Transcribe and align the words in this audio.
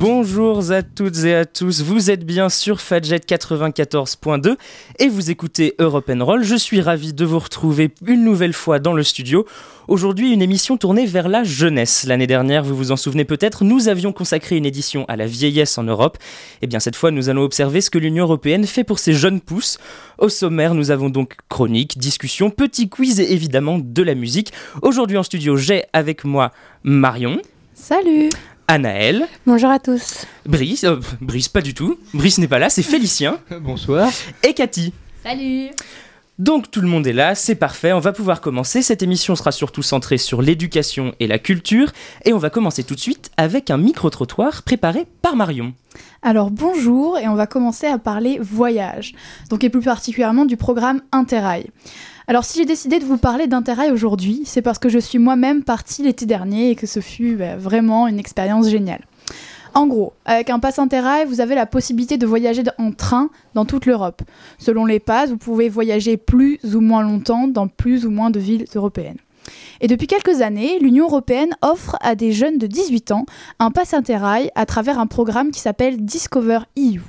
Bonjour 0.00 0.72
à 0.72 0.82
toutes 0.82 1.24
et 1.24 1.34
à 1.34 1.44
tous, 1.44 1.82
vous 1.82 2.10
êtes 2.10 2.24
bien 2.24 2.48
sur 2.48 2.80
Fadjet 2.80 3.18
94.2 3.18 4.56
et 4.98 5.08
vous 5.10 5.30
écoutez 5.30 5.74
Europe 5.78 6.10
Roll. 6.20 6.42
Je 6.42 6.56
suis 6.56 6.80
ravi 6.80 7.12
de 7.12 7.26
vous 7.26 7.38
retrouver 7.38 7.92
une 8.06 8.24
nouvelle 8.24 8.54
fois 8.54 8.78
dans 8.78 8.94
le 8.94 9.02
studio. 9.02 9.44
Aujourd'hui, 9.88 10.32
une 10.32 10.40
émission 10.40 10.78
tournée 10.78 11.04
vers 11.04 11.28
la 11.28 11.44
jeunesse. 11.44 12.06
L'année 12.06 12.26
dernière, 12.26 12.64
vous 12.64 12.74
vous 12.74 12.92
en 12.92 12.96
souvenez 12.96 13.26
peut-être, 13.26 13.62
nous 13.62 13.88
avions 13.88 14.14
consacré 14.14 14.56
une 14.56 14.64
édition 14.64 15.04
à 15.06 15.16
la 15.16 15.26
vieillesse 15.26 15.76
en 15.76 15.82
Europe. 15.82 16.16
Et 16.18 16.58
eh 16.62 16.66
bien 16.66 16.80
cette 16.80 16.96
fois, 16.96 17.10
nous 17.10 17.28
allons 17.28 17.42
observer 17.42 17.82
ce 17.82 17.90
que 17.90 17.98
l'Union 17.98 18.24
européenne 18.24 18.66
fait 18.66 18.84
pour 18.84 19.00
ses 19.00 19.12
jeunes 19.12 19.42
pousses. 19.42 19.76
Au 20.16 20.30
sommaire, 20.30 20.74
nous 20.74 20.90
avons 20.90 21.10
donc 21.10 21.36
chronique, 21.50 21.98
discussion, 21.98 22.48
petit 22.48 22.88
quiz 22.88 23.20
et 23.20 23.34
évidemment 23.34 23.78
de 23.78 24.02
la 24.02 24.14
musique. 24.14 24.50
Aujourd'hui 24.80 25.18
en 25.18 25.22
studio, 25.22 25.58
j'ai 25.58 25.84
avec 25.92 26.24
moi 26.24 26.52
Marion. 26.84 27.42
Salut 27.74 28.30
Anaël. 28.70 29.26
Bonjour 29.48 29.68
à 29.68 29.80
tous. 29.80 30.26
Brice, 30.46 30.84
euh, 30.84 31.00
Brice 31.20 31.48
pas 31.48 31.60
du 31.60 31.74
tout. 31.74 31.98
Brice 32.14 32.38
n'est 32.38 32.46
pas 32.46 32.60
là, 32.60 32.70
c'est 32.70 32.84
Félicien. 32.84 33.40
Bonsoir. 33.62 34.08
Et 34.44 34.54
Cathy. 34.54 34.92
Salut. 35.24 35.70
Donc 36.38 36.70
tout 36.70 36.80
le 36.80 36.86
monde 36.86 37.04
est 37.08 37.12
là, 37.12 37.34
c'est 37.34 37.56
parfait, 37.56 37.92
on 37.92 37.98
va 37.98 38.12
pouvoir 38.12 38.40
commencer. 38.40 38.80
Cette 38.80 39.02
émission 39.02 39.34
sera 39.34 39.50
surtout 39.50 39.82
centrée 39.82 40.18
sur 40.18 40.40
l'éducation 40.40 41.16
et 41.18 41.26
la 41.26 41.40
culture. 41.40 41.90
Et 42.24 42.32
on 42.32 42.38
va 42.38 42.48
commencer 42.48 42.84
tout 42.84 42.94
de 42.94 43.00
suite 43.00 43.32
avec 43.36 43.70
un 43.70 43.76
micro-trottoir 43.76 44.62
préparé 44.62 45.04
par 45.20 45.34
Marion. 45.34 45.74
Alors 46.22 46.52
bonjour, 46.52 47.18
et 47.18 47.26
on 47.26 47.34
va 47.34 47.48
commencer 47.48 47.88
à 47.88 47.98
parler 47.98 48.38
voyage, 48.40 49.16
donc 49.50 49.64
et 49.64 49.68
plus 49.68 49.80
particulièrement 49.80 50.44
du 50.44 50.56
programme 50.56 51.02
Interrail. 51.10 51.66
Alors 52.30 52.44
si 52.44 52.60
j'ai 52.60 52.64
décidé 52.64 53.00
de 53.00 53.04
vous 53.04 53.16
parler 53.16 53.48
d'Interrail 53.48 53.90
aujourd'hui, 53.90 54.42
c'est 54.44 54.62
parce 54.62 54.78
que 54.78 54.88
je 54.88 55.00
suis 55.00 55.18
moi-même 55.18 55.64
partie 55.64 56.04
l'été 56.04 56.26
dernier 56.26 56.70
et 56.70 56.76
que 56.76 56.86
ce 56.86 57.00
fut 57.00 57.34
bah, 57.34 57.56
vraiment 57.56 58.06
une 58.06 58.20
expérience 58.20 58.68
géniale. 58.68 59.04
En 59.74 59.88
gros, 59.88 60.12
avec 60.24 60.48
un 60.48 60.60
pass 60.60 60.78
Interrail, 60.78 61.26
vous 61.26 61.40
avez 61.40 61.56
la 61.56 61.66
possibilité 61.66 62.18
de 62.18 62.26
voyager 62.28 62.62
en 62.78 62.92
train 62.92 63.30
dans 63.54 63.64
toute 63.64 63.84
l'Europe. 63.84 64.22
Selon 64.58 64.84
les 64.86 65.00
passes, 65.00 65.30
vous 65.30 65.38
pouvez 65.38 65.68
voyager 65.68 66.16
plus 66.16 66.60
ou 66.72 66.80
moins 66.80 67.02
longtemps 67.02 67.48
dans 67.48 67.66
plus 67.66 68.06
ou 68.06 68.12
moins 68.12 68.30
de 68.30 68.38
villes 68.38 68.66
européennes. 68.76 69.18
Et 69.80 69.88
depuis 69.88 70.06
quelques 70.06 70.40
années, 70.40 70.78
l'Union 70.78 71.06
européenne 71.06 71.56
offre 71.62 71.96
à 72.00 72.14
des 72.14 72.30
jeunes 72.30 72.58
de 72.58 72.68
18 72.68 73.10
ans 73.10 73.26
un 73.58 73.72
pass 73.72 73.92
Interrail 73.92 74.52
à 74.54 74.66
travers 74.66 75.00
un 75.00 75.08
programme 75.08 75.50
qui 75.50 75.58
s'appelle 75.58 76.04
Discover 76.04 76.60
EU 76.78 77.00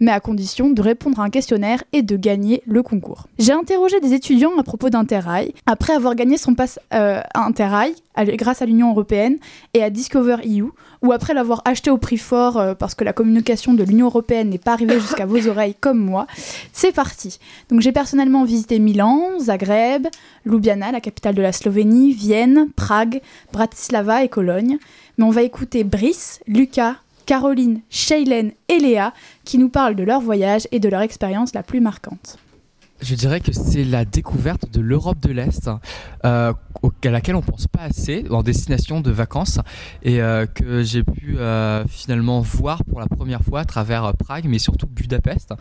mais 0.00 0.10
à 0.10 0.20
condition 0.20 0.70
de 0.70 0.80
répondre 0.82 1.20
à 1.20 1.24
un 1.24 1.30
questionnaire 1.30 1.82
et 1.92 2.02
de 2.02 2.16
gagner 2.16 2.62
le 2.66 2.82
concours. 2.82 3.26
J'ai 3.38 3.52
interrogé 3.52 4.00
des 4.00 4.12
étudiants 4.12 4.52
à 4.58 4.62
propos 4.62 4.90
d'Interrail, 4.90 5.54
après 5.66 5.94
avoir 5.94 6.14
gagné 6.14 6.36
son 6.36 6.54
pass 6.54 6.78
euh, 6.92 7.20
Interrail 7.34 7.94
grâce 8.16 8.62
à 8.62 8.66
l'Union 8.66 8.90
européenne 8.90 9.38
et 9.74 9.82
à 9.82 9.90
Discover 9.90 10.36
EU, 10.46 10.66
ou 11.02 11.12
après 11.12 11.34
l'avoir 11.34 11.62
acheté 11.64 11.90
au 11.90 11.98
prix 11.98 12.16
fort 12.16 12.56
euh, 12.58 12.74
parce 12.74 12.94
que 12.94 13.04
la 13.04 13.12
communication 13.12 13.74
de 13.74 13.84
l'Union 13.84 14.06
européenne 14.06 14.50
n'est 14.50 14.58
pas 14.58 14.72
arrivée 14.72 15.00
jusqu'à 15.00 15.26
vos 15.26 15.46
oreilles 15.48 15.74
comme 15.78 15.98
moi. 15.98 16.26
C'est 16.72 16.92
parti. 16.92 17.38
Donc 17.68 17.80
j'ai 17.80 17.92
personnellement 17.92 18.44
visité 18.44 18.78
Milan, 18.78 19.38
Zagreb, 19.38 20.06
Ljubljana, 20.46 20.92
la 20.92 21.00
capitale 21.00 21.34
de 21.34 21.42
la 21.42 21.52
Slovénie, 21.52 22.12
Vienne, 22.12 22.68
Prague, 22.76 23.20
Bratislava 23.52 24.24
et 24.24 24.28
Cologne. 24.28 24.78
Mais 25.18 25.24
on 25.24 25.30
va 25.30 25.42
écouter 25.42 25.84
Brice, 25.84 26.40
Lucas, 26.46 26.96
Caroline, 27.26 27.80
Shaylen 27.90 28.52
et 28.68 28.78
Léa 28.78 29.12
qui 29.44 29.58
nous 29.58 29.68
parlent 29.68 29.96
de 29.96 30.04
leur 30.04 30.20
voyage 30.20 30.68
et 30.72 30.80
de 30.80 30.88
leur 30.88 31.00
expérience 31.00 31.54
la 31.54 31.62
plus 31.62 31.80
marquante. 31.80 32.38
Je 33.04 33.14
dirais 33.14 33.40
que 33.40 33.52
c'est 33.52 33.84
la 33.84 34.04
découverte 34.04 34.70
de 34.72 34.80
l'Europe 34.80 35.18
de 35.20 35.32
l'Est, 35.32 35.68
euh, 36.24 36.52
à 36.52 37.10
laquelle 37.10 37.34
on 37.34 37.42
pense 37.42 37.66
pas 37.66 37.82
assez 37.82 38.24
en 38.30 38.42
destination 38.42 39.00
de 39.00 39.10
vacances, 39.10 39.58
et 40.02 40.22
euh, 40.22 40.46
que 40.46 40.82
j'ai 40.82 41.02
pu 41.02 41.36
euh, 41.36 41.84
finalement 41.86 42.40
voir 42.40 42.82
pour 42.84 43.00
la 43.00 43.06
première 43.06 43.42
fois 43.42 43.60
à 43.60 43.64
travers 43.64 44.14
Prague, 44.16 44.46
mais 44.48 44.58
surtout 44.58 44.86
Budapest. 44.86 45.52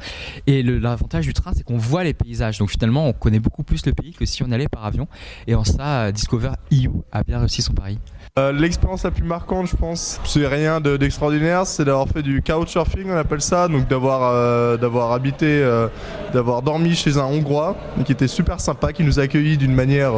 Et 0.47 0.63
l'avantage 0.63 1.25
du 1.25 1.33
train, 1.33 1.51
c'est 1.53 1.63
qu'on 1.63 1.77
voit 1.77 2.03
les 2.03 2.13
paysages. 2.13 2.59
Donc 2.59 2.69
finalement, 2.69 3.07
on 3.09 3.13
connaît 3.13 3.39
beaucoup 3.39 3.63
plus 3.63 3.85
le 3.85 3.93
pays 3.93 4.13
que 4.13 4.25
si 4.25 4.43
on 4.43 4.51
allait 4.51 4.69
par 4.69 4.85
avion. 4.85 5.07
Et 5.47 5.55
en 5.55 5.63
ça, 5.63 6.11
Discover 6.11 6.51
EU 6.71 6.89
a 7.11 7.23
bien 7.23 7.39
réussi 7.39 7.61
son 7.61 7.73
pari. 7.73 7.97
Euh, 8.39 8.51
l'expérience 8.51 9.03
la 9.03 9.11
plus 9.11 9.23
marquante, 9.23 9.67
je 9.67 9.75
pense, 9.75 10.19
c'est 10.25 10.47
rien 10.47 10.81
d'extraordinaire, 10.81 11.67
c'est 11.67 11.85
d'avoir 11.85 12.07
fait 12.07 12.23
du 12.23 12.41
couchsurfing, 12.41 13.11
on 13.11 13.15
appelle 13.15 13.41
ça, 13.41 13.67
donc 13.67 13.87
d'avoir 13.87 14.31
euh, 14.33 15.13
habité, 15.13 15.61
euh, 15.61 15.87
d'avoir 16.33 16.63
dormi 16.63 16.95
chez 16.95 17.19
un 17.19 17.25
Hongrois, 17.25 17.75
qui 18.03 18.11
était 18.11 18.27
super 18.27 18.59
sympa, 18.59 18.91
qui 18.91 19.03
nous 19.03 19.19
a 19.19 19.23
accueillis 19.23 19.57
d'une 19.57 19.75
manière 19.75 20.13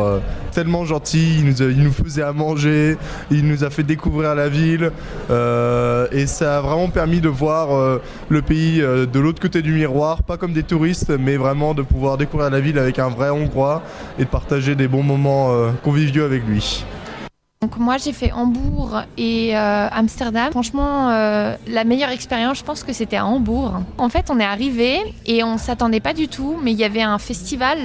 tellement 0.53 0.85
gentille, 0.85 1.39
il 1.39 1.45
nous, 1.45 1.61
il 1.61 1.83
nous, 1.83 1.91
faisait 1.91 2.21
à 2.21 2.31
manger, 2.31 2.95
il 3.31 3.45
nous 3.45 3.65
a 3.65 3.69
fait 3.69 3.83
découvrir 3.83 4.33
la 4.33 4.47
ville, 4.47 4.93
et 5.29 6.25
ça 6.25 6.59
a 6.59 6.61
vraiment 6.61 6.87
permis 6.87 7.19
de 7.19 7.27
voir 7.27 7.99
le 8.29 8.41
pays 8.41 8.79
de 8.79 9.19
l'autre 9.19 9.41
côté 9.41 9.61
du 9.61 9.73
miroir, 9.73 10.23
pas 10.23 10.37
comme 10.37 10.53
des 10.53 10.63
touristes, 10.63 11.11
mais 11.19 11.35
vraiment 11.35 11.73
de 11.73 11.81
pouvoir 11.81 12.15
découvrir 12.15 12.49
la 12.49 12.61
ville 12.61 12.79
avec 12.79 12.97
un 12.97 13.09
vrai 13.09 13.29
Hongrois 13.29 13.81
et 14.17 14.23
de 14.23 14.29
partager 14.29 14.75
des 14.75 14.87
bons 14.87 15.03
moments 15.03 15.51
conviviaux 15.83 16.23
avec 16.23 16.47
lui. 16.47 16.85
Donc 17.65 17.77
moi 17.77 17.97
j'ai 17.97 18.13
fait 18.13 18.31
Hambourg 18.31 19.01
et 19.17 19.57
euh, 19.57 19.87
Amsterdam. 19.91 20.51
Franchement, 20.51 21.09
euh, 21.09 21.55
la 21.65 21.83
meilleure 21.83 22.11
expérience, 22.11 22.59
je 22.59 22.63
pense 22.63 22.83
que 22.83 22.93
c'était 22.93 23.15
à 23.15 23.25
Hambourg. 23.25 23.81
En 23.97 24.07
fait, 24.07 24.29
on 24.29 24.39
est 24.39 24.45
arrivé 24.45 24.99
et 25.25 25.43
on 25.43 25.57
s'attendait 25.57 25.99
pas 25.99 26.13
du 26.13 26.27
tout, 26.27 26.59
mais 26.61 26.73
il 26.73 26.77
y 26.77 26.83
avait 26.83 27.01
un 27.01 27.17
festival 27.17 27.79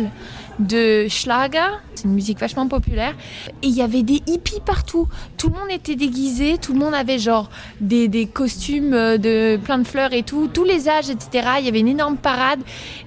de 0.58 1.06
Schlager, 1.08 1.64
c'est 1.94 2.04
une 2.04 2.12
musique 2.12 2.38
vachement 2.38 2.68
populaire, 2.68 3.14
et 3.62 3.68
il 3.68 3.74
y 3.74 3.80
avait 3.80 4.02
des 4.02 4.20
hippies 4.26 4.60
partout. 4.66 5.08
Tout 5.38 5.48
le 5.48 5.54
monde 5.54 5.70
était 5.70 5.96
déguisé, 5.96 6.58
tout 6.58 6.74
le 6.74 6.78
monde 6.78 6.92
avait 6.92 7.18
genre 7.18 7.48
des, 7.80 8.08
des 8.08 8.26
costumes 8.26 8.90
de 8.90 9.56
plein 9.56 9.78
de 9.78 9.84
fleurs 9.84 10.12
et 10.12 10.24
tout, 10.24 10.50
tous 10.52 10.64
les 10.64 10.90
âges, 10.90 11.08
etc. 11.08 11.52
Il 11.60 11.64
y 11.64 11.68
avait 11.68 11.80
une 11.80 11.88
énorme 11.88 12.18
parade 12.18 12.60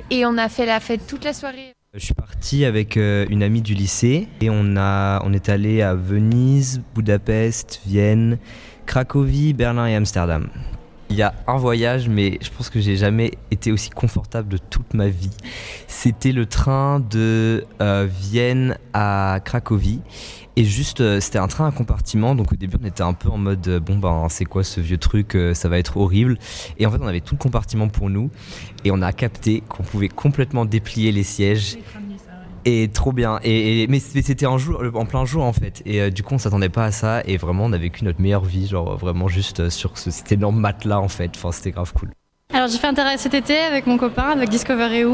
et 0.10 0.26
on 0.26 0.40
a 0.40 0.50
fait 0.50 0.66
la 0.66 0.80
fête 0.80 1.06
toute 1.06 1.24
la 1.24 1.34
soirée. 1.34 1.76
Je 1.96 2.06
suis 2.06 2.16
parti 2.16 2.66
avec 2.66 2.98
euh, 2.98 3.28
une 3.30 3.44
amie 3.44 3.62
du 3.62 3.76
lycée 3.76 4.28
et 4.42 4.50
on, 4.50 4.78
a, 4.78 5.22
on 5.24 5.32
est 5.32 5.48
allé 5.48 5.84
à 5.84 5.94
Venise, 5.94 6.82
Budapest, 6.96 7.82
Vienne, 7.86 8.40
Cracovie, 8.88 9.54
Berlin 9.54 9.86
et 9.86 9.94
Amsterdam. 9.94 10.50
Il 11.14 11.18
y 11.18 11.22
a 11.22 11.36
un 11.46 11.58
voyage, 11.58 12.10
mais 12.10 12.40
je 12.42 12.50
pense 12.50 12.72
que 12.72 12.80
j'ai 12.80 12.98
jamais 12.98 13.34
été 13.52 13.72
aussi 13.72 13.92
confortable 13.92 14.50
de 14.50 14.58
toute 14.58 14.96
ma 14.96 15.10
vie. 15.10 15.30
C'était 15.88 16.32
le 16.32 16.48
train 16.48 17.02
de 17.02 17.68
euh, 17.84 18.08
Vienne 18.10 18.80
à 18.94 19.40
Cracovie. 19.46 20.02
Et 20.56 20.64
juste, 20.64 21.02
euh, 21.02 21.20
c'était 21.20 21.38
un 21.38 21.48
train 21.48 21.68
à 21.68 21.72
compartiment, 21.72 22.34
donc 22.34 22.52
au 22.52 22.56
début 22.56 22.78
on 22.82 22.86
était 22.88 23.04
un 23.04 23.14
peu 23.14 23.30
en 23.30 23.38
mode 23.38 23.80
bon 23.86 23.98
ben 24.00 24.26
c'est 24.30 24.46
quoi 24.46 24.64
ce 24.64 24.82
vieux 24.82 24.98
truc, 24.98 25.38
ça 25.54 25.70
va 25.70 25.78
être 25.78 25.98
horrible. 25.98 26.40
Et 26.80 26.88
en 26.88 26.92
fait 26.92 26.98
on 27.00 27.08
avait 27.08 27.22
tout 27.22 27.36
le 27.36 27.40
compartiment 27.40 27.90
pour 27.90 28.10
nous 28.10 28.32
et 28.84 28.90
on 28.90 29.02
a 29.04 29.14
capté 29.14 29.62
qu'on 29.70 29.84
pouvait 29.84 30.10
complètement 30.10 30.66
déplier 30.66 31.12
les 31.12 31.24
sièges. 31.24 31.78
Et 32.66 32.90
trop 32.94 33.12
bien. 33.12 33.40
Et, 33.44 33.88
mais 33.90 34.00
c'était 34.00 34.46
en, 34.46 34.58
en 34.58 35.06
plein 35.06 35.26
jour 35.26 35.44
en 35.44 35.54
fait. 35.54 35.82
Et 35.86 36.02
euh, 36.02 36.10
du 36.10 36.24
coup, 36.24 36.36
on 36.36 36.38
s'attendait 36.38 36.70
pas 36.70 36.86
à 36.86 36.92
ça. 36.92 37.22
Et 37.26 37.38
vraiment, 37.38 37.66
on 37.66 37.74
a 37.74 37.78
vécu 37.78 38.06
notre 38.06 38.22
meilleure 38.22 38.46
vie, 38.46 38.68
genre 38.68 38.98
vraiment 38.98 39.28
juste 39.28 39.60
euh, 39.60 39.70
sur 39.70 39.98
ce, 39.98 40.12
cet 40.12 40.32
énorme 40.32 40.60
matelas 40.60 41.00
en 41.00 41.10
fait. 41.10 41.32
C'était 41.52 41.72
grave 41.72 41.92
cool. 41.94 42.10
Alors 42.54 42.68
j'ai 42.68 42.78
fait 42.78 42.88
un 42.88 43.18
cet 43.18 43.34
été 43.34 43.58
avec 43.58 43.88
mon 43.88 43.98
copain, 43.98 44.30
avec 44.30 44.50
Discover. 44.50 45.08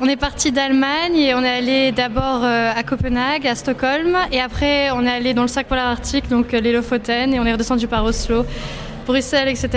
On 0.00 0.06
est 0.06 0.16
parti 0.16 0.50
d'Allemagne 0.50 1.14
et 1.14 1.34
on 1.34 1.42
est 1.44 1.58
allé 1.58 1.92
d'abord 1.92 2.42
euh, 2.42 2.72
à 2.74 2.82
Copenhague, 2.82 3.46
à 3.46 3.54
Stockholm, 3.54 4.16
et 4.32 4.40
après 4.40 4.90
on 4.92 5.04
est 5.04 5.10
allé 5.10 5.34
dans 5.34 5.42
le 5.42 5.48
sac 5.48 5.66
polaire 5.66 5.88
arctique, 5.88 6.28
donc 6.30 6.52
les 6.52 6.72
Lofoten, 6.72 7.34
et 7.34 7.38
on 7.38 7.44
est 7.44 7.52
redescendu 7.52 7.86
par 7.86 8.02
Oslo. 8.04 8.46
Bruxelles, 9.10 9.48
etc. 9.48 9.68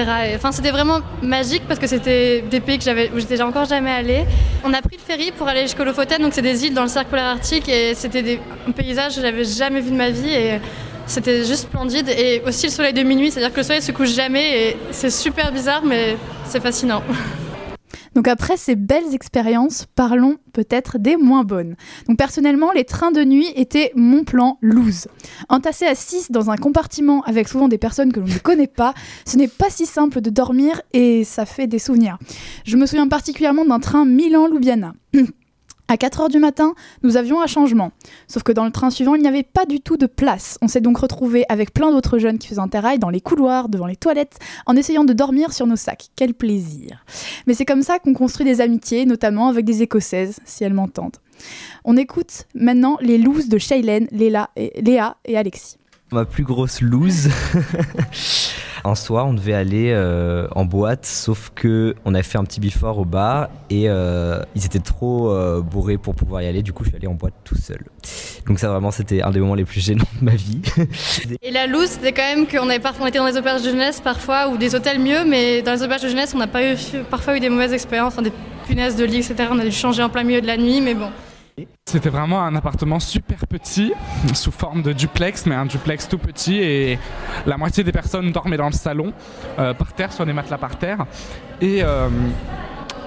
c'était 0.52 0.72
vraiment 0.72 1.00
magique 1.22 1.64
parce 1.68 1.80
que 1.80 1.88
c'était 1.88 2.42
des 2.42 2.60
pays 2.60 2.78
que 2.78 2.84
j'avais, 2.84 3.10
où 3.14 3.20
j'étais 3.20 3.42
encore 3.42 3.66
jamais 3.66 3.92
allée. 3.92 4.26
On 4.64 4.74
a 4.74 4.82
pris 4.82 4.98
le 4.98 5.02
ferry 5.02 5.32
pour 5.32 5.48
aller 5.48 5.62
jusqu'au 5.64 5.84
Lofoten, 5.84 6.22
donc 6.22 6.34
c'est 6.34 6.42
des 6.42 6.66
îles 6.66 6.74
dans 6.74 6.84
le 6.84 6.88
cercle 6.88 7.10
polaire 7.10 7.26
arctique 7.26 7.68
et 7.70 7.94
c'était 7.96 8.22
des 8.22 8.40
paysages 8.76 9.16
que 9.16 9.22
j'avais 9.22 9.44
jamais 9.44 9.82
vu 9.82 9.92
de 9.92 9.96
ma 9.96 10.10
vie 10.10 10.30
et 10.30 10.60
c'était 11.06 11.40
juste 11.40 11.64
splendide. 11.64 12.10
Et 12.10 12.42
aussi 12.46 12.68
le 12.68 12.72
soleil 12.72 12.94
de 12.94 13.04
minuit, 13.04 13.32
c'est-à-dire 13.32 13.52
que 13.52 13.58
le 13.58 13.64
soleil 13.64 13.82
se 13.82 13.92
couche 13.92 14.14
jamais 14.14 14.70
et 14.70 14.78
c'est 14.92 15.10
super 15.10 15.52
bizarre, 15.52 15.84
mais 15.84 16.18
c'est 16.46 16.62
fascinant. 16.62 17.04
Donc 18.16 18.28
après 18.28 18.58
ces 18.58 18.76
belles 18.76 19.14
expériences, 19.14 19.88
parlons 19.96 20.38
peut-être 20.54 20.98
des 21.00 21.18
moins 21.18 21.44
bonnes. 21.44 21.76
Donc 22.08 22.18
personnellement, 22.18 22.72
les 22.72 22.86
trains 22.86 23.12
de 23.12 23.24
nuit 23.24 23.48
étaient 23.56 23.92
mon 23.96 24.24
plan 24.24 24.58
loose. 24.62 25.08
Entassé 25.50 25.86
à 25.86 25.96
6 25.96 26.32
dans 26.32 26.50
un 26.50 26.58
compartiment 26.58 27.22
avec 27.24 27.48
souvent 27.48 27.68
des 27.68 27.78
personnes 27.78 28.14
que 28.14 28.20
l'on 28.20 28.28
ne 28.28 28.38
connaît 28.38 28.68
pas, 28.68 28.94
ce 29.26 29.38
n'est 29.38 29.48
pas 29.48 29.70
si 29.70 29.86
simple 29.86 30.22
de 30.22 30.30
dormir 30.30 30.82
et 30.94 31.24
ça 31.24 31.46
fait 31.46 31.68
des 31.68 31.80
souvenirs. 31.80 32.18
Je 32.66 32.78
me 32.78 32.86
souviens 32.86 33.08
particulièrement 33.08 33.66
d'un 33.66 33.80
train 33.80 34.06
Milan-Ljubljana. 34.06 34.94
À 35.94 35.96
4h 35.96 36.32
du 36.32 36.40
matin, 36.40 36.74
nous 37.04 37.18
avions 37.18 37.40
un 37.40 37.46
changement. 37.46 37.92
Sauf 38.28 38.42
que 38.42 38.52
dans 38.52 38.66
le 38.66 38.72
train 38.72 38.90
suivant, 38.90 39.14
il 39.14 39.22
n'y 39.22 39.28
avait 39.28 39.44
pas 39.44 39.68
du 39.68 39.80
tout 39.80 39.96
de 39.96 40.08
place. 40.08 40.58
On 40.64 40.68
s'est 40.68 40.82
donc 40.82 40.98
retrouvés 40.98 41.46
avec 41.50 41.72
plein 41.72 41.92
d'autres 41.92 42.18
jeunes 42.18 42.40
qui 42.40 42.48
faisaient 42.48 42.60
un 42.60 42.68
terrail 42.68 42.98
dans 42.98 43.12
les 43.12 43.22
couloirs, 43.22 43.70
devant 43.70 43.86
les 43.86 43.96
toilettes, 43.96 44.40
en 44.66 44.76
essayant 44.76 45.04
de 45.04 45.14
dormir 45.14 45.54
sur 45.54 45.68
nos 45.68 45.76
sacs. 45.76 46.08
Quel 46.16 46.34
plaisir. 46.34 47.06
Mais 47.46 47.54
c'est 47.54 47.66
comme 47.66 47.84
ça 47.84 48.00
qu'on 48.00 48.16
construit 48.16 48.44
des 48.44 48.60
amitiés, 48.60 49.06
notamment 49.06 49.50
avec 49.50 49.66
des 49.66 49.84
Écossaises, 49.84 50.40
si 50.46 50.64
elles 50.64 50.74
m'entendent. 50.74 51.18
On 51.86 51.96
écoute 51.96 52.48
maintenant 52.56 52.98
les 53.00 53.20
looses 53.20 53.48
de 53.48 53.60
et, 53.76 54.82
Léa 54.82 55.18
et 55.26 55.38
Alexis. 55.38 55.78
Ma 56.12 56.26
plus 56.26 56.44
grosse 56.44 56.82
loose. 56.82 57.30
En 58.86 58.96
soi, 58.96 59.24
on 59.24 59.34
devait 59.34 59.54
aller 59.54 59.92
euh, 59.94 60.46
en 60.56 60.66
boîte, 60.66 61.06
sauf 61.06 61.52
que 61.56 61.96
on 62.04 62.14
a 62.16 62.22
fait 62.22 62.38
un 62.38 62.44
petit 62.44 62.60
before 62.60 63.00
au 63.00 63.06
bar 63.06 63.48
et 63.70 63.86
euh, 63.88 64.42
ils 64.56 64.66
étaient 64.66 64.80
trop 64.80 65.30
euh, 65.30 65.62
bourrés 65.62 65.98
pour 65.98 66.16
pouvoir 66.16 66.42
y 66.42 66.48
aller. 66.48 66.62
Du 66.64 66.74
coup, 66.74 66.84
je 66.84 66.90
suis 66.90 66.98
allé 66.98 67.08
en 67.08 67.14
boîte 67.14 67.34
tout 67.46 67.56
seul. 67.56 67.80
Donc 68.46 68.60
ça, 68.60 68.70
vraiment, 68.70 68.92
c'était 68.92 69.22
un 69.22 69.32
des 69.32 69.40
moments 69.40 69.56
les 69.56 69.64
plus 69.64 69.80
gênants 69.80 70.04
de 70.20 70.26
ma 70.26 70.36
vie. 70.36 70.62
et 71.42 71.52
la 71.52 71.66
loose, 71.66 71.92
c'était 71.92 72.12
quand 72.12 72.24
même 72.24 72.46
qu'on 72.46 72.68
avait 72.68 72.80
parfois, 72.80 73.06
on 73.06 73.08
était 73.08 73.20
dans 73.20 73.32
des 73.32 73.38
auberges 73.38 73.64
de 73.64 73.70
jeunesse 73.70 74.02
parfois 74.02 74.50
ou 74.50 74.58
des 74.58 74.76
hôtels 74.76 75.00
mieux, 75.00 75.24
mais 75.26 75.62
dans 75.62 75.72
les 75.72 75.84
auberges 75.84 76.04
de 76.04 76.10
jeunesse, 76.10 76.34
on 76.36 76.40
n'a 76.40 76.48
pas 76.48 76.74
eu, 76.74 76.76
parfois 77.10 77.38
eu 77.38 77.40
des 77.40 77.50
mauvaises 77.50 77.74
expériences, 77.74 78.18
des 78.18 78.34
punaises 78.68 78.98
de 78.98 79.06
lit, 79.06 79.20
etc. 79.20 79.48
On 79.50 79.60
a 79.60 79.64
dû 79.64 79.72
changer 79.72 80.04
en 80.04 80.10
plein 80.10 80.24
milieu 80.24 80.42
de 80.42 80.48
la 80.48 80.58
nuit, 80.58 80.82
mais 80.82 80.94
bon. 80.94 81.10
C'était 81.86 82.10
vraiment 82.10 82.42
un 82.42 82.56
appartement 82.56 83.00
super 83.00 83.46
petit, 83.48 83.94
sous 84.34 84.52
forme 84.52 84.82
de 84.82 84.94
duplex, 84.94 85.46
mais 85.46 85.54
un 85.54 85.68
duplex 85.68 86.08
tout 86.08 86.18
petit, 86.18 86.56
et 86.56 86.98
la 87.46 87.58
moitié 87.58 87.84
des 87.84 87.92
personnes 87.92 88.32
dormaient 88.32 88.58
dans 88.58 88.68
le 88.68 88.74
salon, 88.74 89.14
euh, 89.60 89.74
par 89.74 89.94
terre, 89.94 90.12
sur 90.12 90.26
des 90.26 90.34
matelas 90.34 90.58
par 90.58 90.78
terre. 90.78 91.06
Et 91.62 91.84
euh, 91.84 92.10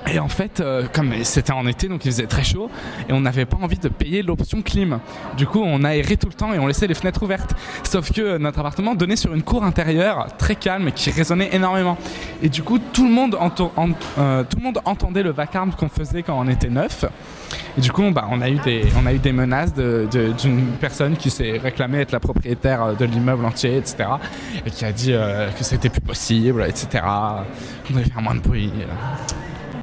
et 0.06 0.18
en 0.18 0.28
fait, 0.28 0.60
euh, 0.60 0.86
comme 0.92 1.12
c'était 1.24 1.52
en 1.52 1.66
été, 1.66 1.88
donc 1.88 2.04
il 2.04 2.12
faisait 2.12 2.26
très 2.26 2.44
chaud, 2.44 2.70
et 3.08 3.12
on 3.12 3.20
n'avait 3.20 3.44
pas 3.44 3.56
envie 3.60 3.78
de 3.78 3.88
payer 3.88 4.22
l'option 4.22 4.62
clim. 4.62 5.00
Du 5.36 5.46
coup, 5.46 5.62
on 5.64 5.82
aérait 5.84 6.16
tout 6.16 6.28
le 6.28 6.34
temps 6.34 6.52
et 6.54 6.58
on 6.58 6.66
laissait 6.66 6.86
les 6.86 6.94
fenêtres 6.94 7.22
ouvertes. 7.22 7.54
Sauf 7.82 8.12
que 8.12 8.38
notre 8.38 8.60
appartement 8.60 8.94
donnait 8.94 9.16
sur 9.16 9.34
une 9.34 9.42
cour 9.42 9.64
intérieure 9.64 10.28
très 10.38 10.54
calme 10.54 10.92
qui 10.92 11.10
résonnait 11.10 11.50
énormément. 11.52 11.98
Et 12.42 12.48
du 12.48 12.62
coup, 12.62 12.78
tout 12.78 13.04
le 13.04 13.12
monde, 13.12 13.36
euh, 13.36 14.44
tout 14.44 14.56
le 14.58 14.62
monde 14.62 14.80
entendait 14.84 15.22
le 15.22 15.30
vacarme 15.30 15.72
qu'on 15.72 15.88
faisait 15.88 16.22
quand 16.22 16.38
on 16.38 16.48
était 16.48 16.70
neuf. 16.70 17.04
Et 17.76 17.80
du 17.80 17.90
coup, 17.90 18.08
bah, 18.10 18.28
on, 18.30 18.40
a 18.40 18.48
eu 18.48 18.58
des, 18.58 18.84
on 19.00 19.06
a 19.06 19.12
eu 19.12 19.18
des 19.18 19.32
menaces 19.32 19.74
d'une 19.74 20.66
personne 20.80 21.16
qui 21.16 21.30
s'est 21.30 21.58
réclamée 21.58 22.00
être 22.00 22.12
la 22.12 22.20
propriétaire 22.20 22.96
de 22.96 23.04
l'immeuble 23.04 23.44
entier, 23.44 23.76
etc. 23.76 24.08
Et 24.64 24.70
qui 24.70 24.84
a 24.84 24.92
dit 24.92 25.12
euh, 25.12 25.50
que 25.50 25.64
c'était 25.64 25.90
plus 25.90 26.00
possible, 26.00 26.64
etc. 26.66 27.04
Qu'on 27.86 27.94
devait 27.94 28.04
faire 28.04 28.22
moins 28.22 28.34
de 28.34 28.40
bruit 28.40 28.72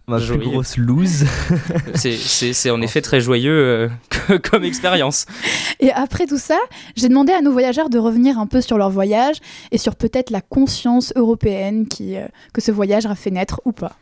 ma 0.08 0.20
plus 0.20 0.38
grosse 0.38 0.78
lose. 0.78 1.26
c'est 1.96 2.70
en 2.70 2.82
effet 2.82 3.02
très 3.02 3.22
joyeux 3.22 3.90
euh, 4.30 4.38
comme 4.44 4.64
expérience. 4.64 5.26
Et 5.80 5.92
après 5.92 6.26
tout 6.26 6.38
ça, 6.38 6.60
j'ai 6.96 7.10
demandé 7.10 7.32
à 7.34 7.42
nos 7.42 7.52
voyageurs 7.52 7.90
de 7.90 7.98
revenir 7.98 8.38
un 8.38 8.48
peu 8.48 8.62
sur 8.62 8.78
leur 8.78 8.90
voyage 8.90 9.38
et 9.72 9.78
sur 9.78 9.96
peut-être 9.96 10.30
la 10.30 10.42
conscience 10.42 11.14
européenne 11.16 11.88
qui, 11.88 12.18
euh, 12.18 12.28
que 12.54 12.62
ce 12.62 12.72
voyage 12.72 13.06
a 13.06 13.16
fait 13.16 13.32
naître 13.32 13.62
ou 13.66 13.72
pas. 13.72 13.94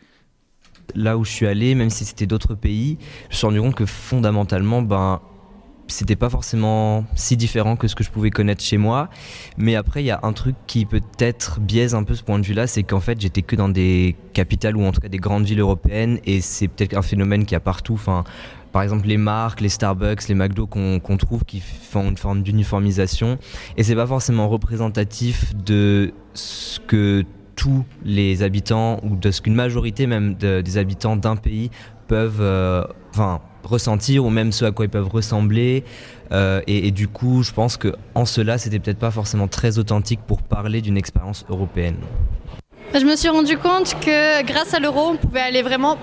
Là 0.96 1.18
où 1.18 1.24
je 1.24 1.32
suis 1.32 1.48
allé, 1.48 1.76
même 1.76 1.90
si 1.90 2.04
c'était 2.04 2.26
d'autres 2.26 2.56
pays, 2.56 2.98
je 3.30 3.36
me 3.36 3.38
suis 3.38 3.48
rendu 3.48 3.62
compte 3.62 3.76
que 3.76 3.86
fondamentalement, 3.86 4.82
ben, 4.82 5.22
c'était 5.92 6.16
pas 6.16 6.30
forcément 6.30 7.06
si 7.16 7.38
différent 7.38 7.76
que 7.76 7.88
ce 7.88 7.96
que 7.96 8.04
je 8.04 8.10
pouvais 8.10 8.30
connaître 8.30 8.64
chez 8.64 8.78
moi. 8.78 9.10
Mais 9.58 9.76
après, 9.76 10.04
il 10.04 10.06
y 10.06 10.12
a 10.12 10.20
un 10.24 10.34
truc 10.34 10.56
qui 10.68 10.86
peut-être 10.86 11.60
biaise 11.60 11.96
un 11.96 12.04
peu 12.04 12.16
ce 12.16 12.24
point 12.24 12.40
de 12.40 12.46
vue-là, 12.46 12.68
c'est 12.68 12.84
qu'en 12.84 13.00
fait, 13.00 13.20
j'étais 13.20 13.42
que 13.42 13.56
dans 13.56 13.70
des 13.70 14.16
capitales 14.34 14.78
ou 14.78 14.84
en 14.84 14.92
tout 14.92 15.02
cas 15.02 15.10
des 15.10 15.18
grandes 15.18 15.46
villes 15.46 15.60
européennes, 15.60 16.20
et 16.26 16.42
c'est 16.42 16.68
peut-être 16.68 16.98
un 16.98 17.02
phénomène 17.02 17.46
qui 17.46 17.56
a 17.56 17.60
partout. 17.60 17.94
Enfin, 17.94 18.24
par 18.72 18.84
exemple, 18.84 19.08
les 19.08 19.18
marques, 19.18 19.62
les 19.62 19.70
Starbucks, 19.70 20.28
les 20.28 20.36
McDo 20.36 20.66
qu'on 20.66 21.18
trouve 21.18 21.44
qui 21.44 21.60
font 21.60 22.10
une 22.10 22.18
forme 22.18 22.42
d'uniformisation, 22.42 23.38
et 23.78 23.84
c'est 23.84 23.96
pas 23.96 24.08
forcément 24.08 24.48
représentatif 24.48 25.54
de 25.56 26.14
ce 26.34 26.80
que 26.80 27.26
tous 27.56 27.84
les 28.04 28.44
habitants 28.44 29.00
ou 29.04 29.16
de 29.16 29.30
ce 29.30 29.42
qu'une 29.42 29.56
majorité 29.56 30.08
même 30.08 30.36
des 30.36 30.78
habitants 30.78 31.16
d'un 31.16 31.36
pays 31.36 31.70
peuvent, 32.08 32.42
euh, 32.42 32.84
ressentir 33.64 34.26
ou 34.26 34.30
même 34.30 34.52
ce 34.52 34.66
à 34.66 34.72
quoi 34.72 34.86
ils 34.86 34.90
peuvent 34.90 35.08
ressembler. 35.08 35.84
Euh, 36.32 36.62
et, 36.68 36.92
du 36.92 37.08
coup, 37.08 37.44
je 37.44 37.52
pense 37.52 37.78
que 37.78 37.94
en 38.16 38.26
cela, 38.26 38.58
c'était 38.58 38.80
peut-être 38.80 39.00
pas 39.00 39.12
forcément 39.12 39.48
très 39.48 39.78
authentique 39.78 40.22
pour 40.26 40.42
parler 40.42 40.82
d'une 40.82 40.98
expérience 40.98 41.46
européenne. 41.50 41.98
Je 42.94 43.06
me 43.06 43.16
suis 43.16 43.30
rendu 43.30 43.58
compte 43.58 43.96
que 44.02 44.44
grâce 44.44 44.74
à 44.74 44.80
l'euro, 44.80 45.12
on 45.12 45.18
pouvait 45.18 45.42
aller 45.42 45.62
vraiment 45.62 45.98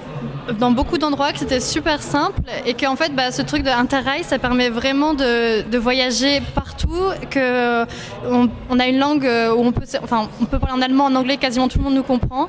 dans 0.59 0.71
beaucoup 0.71 0.97
d'endroits, 0.97 1.33
que 1.33 1.39
c'était 1.39 1.61
super 1.61 2.03
simple 2.03 2.41
et 2.65 2.73
qu'en 2.73 2.97
fait, 2.97 3.15
bah, 3.15 3.31
ce 3.31 3.43
truc 3.43 3.63
d'Interrail, 3.63 4.25
ça 4.25 4.39
permet 4.39 4.71
vraiment 4.71 5.13
de, 5.13 5.77
voyager 5.77 6.41
partout, 6.55 7.11
que 7.31 7.85
on, 8.25 8.79
a 8.79 8.87
une 8.87 8.99
langue 8.99 9.29
où 9.55 9.61
on 9.61 9.73
peut, 9.73 9.85
enfin, 10.03 10.29
on 10.41 10.47
peut 10.47 10.59
parler 10.59 10.77
en 10.79 10.83
allemand, 10.83 11.05
en 11.05 11.15
anglais, 11.15 11.37
quasiment 11.37 11.69
tout 11.69 11.79
le 11.79 11.85
monde 11.85 11.95
nous 11.95 12.03
comprend 12.03 12.49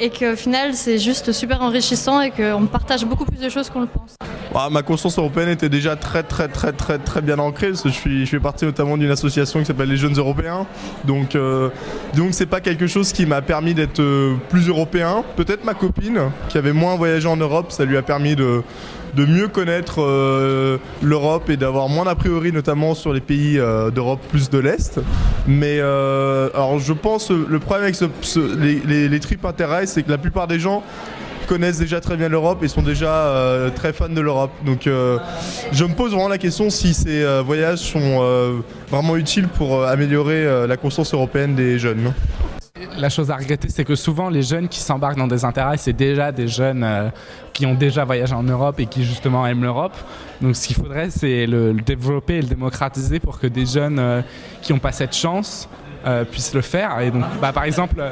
et 0.00 0.10
qu'au 0.10 0.36
final 0.36 0.74
c'est 0.74 0.98
juste 0.98 1.32
super 1.32 1.62
enrichissant 1.62 2.20
et 2.20 2.30
qu'on 2.30 2.66
partage 2.66 3.04
beaucoup 3.04 3.24
plus 3.24 3.40
de 3.40 3.48
choses 3.48 3.68
qu'on 3.70 3.80
le 3.80 3.86
pense. 3.86 4.17
Ah, 4.54 4.68
ma 4.70 4.82
conscience 4.82 5.18
européenne 5.18 5.50
était 5.50 5.68
déjà 5.68 5.94
très 5.94 6.22
très 6.22 6.48
très 6.48 6.72
très 6.72 6.98
très 6.98 7.20
bien 7.20 7.38
ancrée 7.38 7.72
je, 7.84 7.90
suis, 7.90 8.24
je 8.24 8.30
fais 8.30 8.40
partie 8.40 8.64
notamment 8.64 8.96
d'une 8.96 9.10
association 9.10 9.60
qui 9.60 9.66
s'appelle 9.66 9.90
les 9.90 9.98
Jeunes 9.98 10.16
Européens. 10.16 10.66
Donc 11.04 11.34
euh, 11.34 11.68
donc 12.16 12.30
c'est 12.32 12.46
pas 12.46 12.60
quelque 12.60 12.86
chose 12.86 13.12
qui 13.12 13.26
m'a 13.26 13.42
permis 13.42 13.74
d'être 13.74 14.00
euh, 14.00 14.36
plus 14.48 14.68
européen. 14.68 15.22
Peut-être 15.36 15.64
ma 15.64 15.74
copine 15.74 16.30
qui 16.48 16.56
avait 16.56 16.72
moins 16.72 16.96
voyagé 16.96 17.28
en 17.28 17.36
Europe, 17.36 17.72
ça 17.72 17.84
lui 17.84 17.96
a 17.96 18.02
permis 18.02 18.36
de 18.36 18.62
de 19.14 19.24
mieux 19.24 19.48
connaître 19.48 20.02
euh, 20.02 20.78
l'Europe 21.02 21.48
et 21.50 21.56
d'avoir 21.56 21.88
moins 21.88 22.04
d'a 22.04 22.14
priori 22.14 22.52
notamment 22.52 22.94
sur 22.94 23.12
les 23.12 23.20
pays 23.20 23.58
euh, 23.58 23.90
d'Europe 23.90 24.20
plus 24.30 24.50
de 24.50 24.58
l'Est. 24.58 25.00
Mais 25.46 25.80
alors 25.80 26.78
je 26.78 26.92
pense 26.92 27.30
le 27.30 27.58
problème 27.58 27.84
avec 27.84 27.98
les, 28.58 28.80
les, 28.86 29.08
les 29.08 29.20
tripes 29.20 29.46
c'est 29.84 30.02
que 30.02 30.10
la 30.10 30.18
plupart 30.18 30.46
des 30.46 30.58
gens 30.58 30.82
connaissent 31.48 31.78
déjà 31.78 32.00
très 32.00 32.16
bien 32.16 32.28
l'Europe 32.28 32.62
et 32.62 32.68
sont 32.68 32.82
déjà 32.82 33.70
très 33.74 33.92
fans 33.92 34.08
de 34.08 34.20
l'Europe. 34.20 34.52
Donc 34.64 34.82
je 34.84 35.84
me 35.84 35.94
pose 35.94 36.12
vraiment 36.12 36.28
la 36.28 36.38
question 36.38 36.70
si 36.70 36.94
ces 36.94 37.24
voyages 37.42 37.78
sont 37.78 38.62
vraiment 38.90 39.16
utiles 39.16 39.48
pour 39.48 39.84
améliorer 39.84 40.66
la 40.66 40.76
conscience 40.76 41.14
européenne 41.14 41.54
des 41.54 41.78
jeunes 41.78 42.12
la 42.98 43.08
chose 43.08 43.30
à 43.30 43.36
regretter, 43.36 43.68
c'est 43.68 43.84
que 43.84 43.94
souvent 43.94 44.28
les 44.28 44.42
jeunes 44.42 44.68
qui 44.68 44.80
s'embarquent 44.80 45.18
dans 45.18 45.26
des 45.26 45.44
intérêts, 45.44 45.76
c'est 45.76 45.92
déjà 45.92 46.32
des 46.32 46.48
jeunes 46.48 46.84
euh, 46.84 47.08
qui 47.52 47.66
ont 47.66 47.74
déjà 47.74 48.04
voyagé 48.04 48.34
en 48.34 48.42
Europe 48.42 48.80
et 48.80 48.86
qui 48.86 49.04
justement 49.04 49.46
aiment 49.46 49.62
l'Europe. 49.62 49.96
Donc 50.40 50.56
ce 50.56 50.66
qu'il 50.66 50.76
faudrait, 50.76 51.10
c'est 51.10 51.46
le, 51.46 51.74
développer 51.74 52.34
et 52.34 52.42
le 52.42 52.48
démocratiser 52.48 53.20
pour 53.20 53.38
que 53.38 53.46
des 53.46 53.66
jeunes 53.66 53.98
euh, 53.98 54.22
qui 54.62 54.72
n'ont 54.72 54.78
pas 54.78 54.92
cette 54.92 55.14
chance 55.14 55.68
euh, 56.06 56.24
puissent 56.24 56.54
le 56.54 56.60
faire. 56.60 57.00
Et 57.00 57.10
donc, 57.10 57.24
bah, 57.40 57.52
par 57.52 57.64
exemple, 57.64 58.02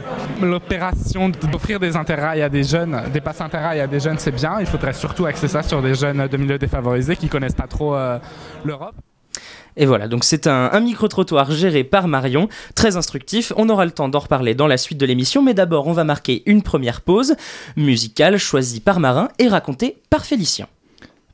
l'opération 0.43 1.29
d'offrir 1.29 1.81
des 1.81 1.97
intérêts 1.97 2.43
à 2.43 2.49
des 2.49 2.65
jeunes, 2.65 3.01
des 3.13 3.21
passes 3.21 3.41
intérêts 3.41 3.81
à 3.81 3.87
des 3.87 4.01
jeunes, 4.01 4.19
c'est 4.19 4.35
bien. 4.35 4.57
Il 4.61 4.67
faudrait 4.67 4.93
surtout 4.93 5.27
axer 5.27 5.49
ça 5.49 5.63
sur 5.63 5.83
des 5.83 5.95
jeunes 5.95 6.27
de 6.29 6.37
milieux 6.37 6.59
défavorisés 6.59 7.17
qui 7.17 7.29
connaissent 7.29 7.55
pas 7.55 7.67
trop 7.67 7.97
l'Europe. 8.65 8.95
Et 9.77 9.85
voilà, 9.85 10.09
donc 10.09 10.25
c'est 10.25 10.47
un, 10.47 10.81
micro-trottoir 10.81 11.51
géré 11.51 11.85
par 11.85 12.09
Marion, 12.09 12.49
très 12.75 12.97
instructif. 12.97 13.53
On 13.57 13.69
aura 13.69 13.85
le 13.85 13.91
temps 13.91 14.09
d'en 14.09 14.21
reparler 14.21 14.55
dans 14.55 14.67
la 14.67 14.79
suite 14.79 14.99
de 14.99 15.05
l'émission, 15.05 15.43
mais 15.43 15.53
d'abord 15.53 15.87
on 15.87 15.93
va 15.93 16.05
marquer 16.05 16.43
une 16.47 16.63
première 16.63 17.03
pause 17.03 17.37
musicale 17.77 18.39
choisie 18.39 18.81
par 18.81 19.01
Marin 19.01 19.29
et 19.39 19.49
racontée 19.49 19.99
par 20.09 20.25
Félicien. 20.25 20.67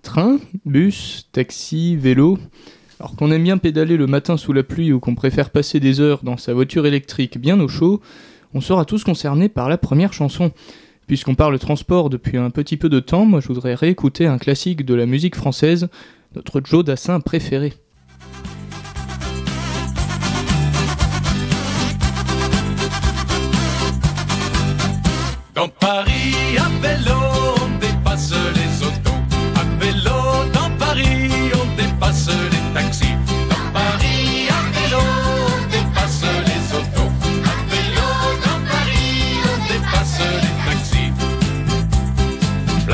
Train, 0.02 0.38
bus, 0.64 1.28
taxi, 1.30 1.94
vélo. 1.94 2.38
Alors 3.00 3.16
qu'on 3.16 3.30
aime 3.32 3.42
bien 3.42 3.58
pédaler 3.58 3.96
le 3.96 4.06
matin 4.06 4.37
sous 4.37 4.52
la 4.52 4.62
pluie 4.62 4.92
ou 4.92 5.00
qu'on 5.00 5.14
préfère 5.14 5.50
passer 5.50 5.80
des 5.80 6.00
heures 6.00 6.22
dans 6.22 6.37
sa 6.37 6.54
voiture 6.54 6.87
électrique 6.87 7.38
bien 7.38 7.58
au 7.61 7.68
chaud, 7.68 8.00
on 8.54 8.61
sera 8.61 8.84
tous 8.84 9.04
concernés 9.04 9.49
par 9.49 9.68
la 9.68 9.78
première 9.78 10.12
chanson. 10.12 10.52
Puisqu'on 11.06 11.34
parle 11.34 11.58
transport 11.58 12.11
depuis 12.11 12.38
un 12.38 12.50
petit 12.50 12.76
peu 12.76 12.88
de 12.88 13.00
temps, 13.00 13.25
moi 13.25 13.40
je 13.40 13.49
voudrais 13.49 13.75
réécouter 13.75 14.26
un 14.26 14.38
classique 14.38 14.84
de 14.84 14.94
la 14.94 15.06
musique 15.06 15.37
française, 15.37 15.88
notre 16.34 16.61
Joe 16.64 16.84
Dassin 16.84 17.20
préféré. 17.20 17.72
Dans 25.54 25.68
Paris, 25.68 26.56
à 26.58 26.68
vélo, 26.80 27.20
on 27.62 27.78
dépasse 27.78 28.32
les 28.32 28.87
autos. 28.87 29.20
À 29.54 29.84
vélo, 29.84 30.50
dans 30.54 30.70
Paris, 30.78 31.41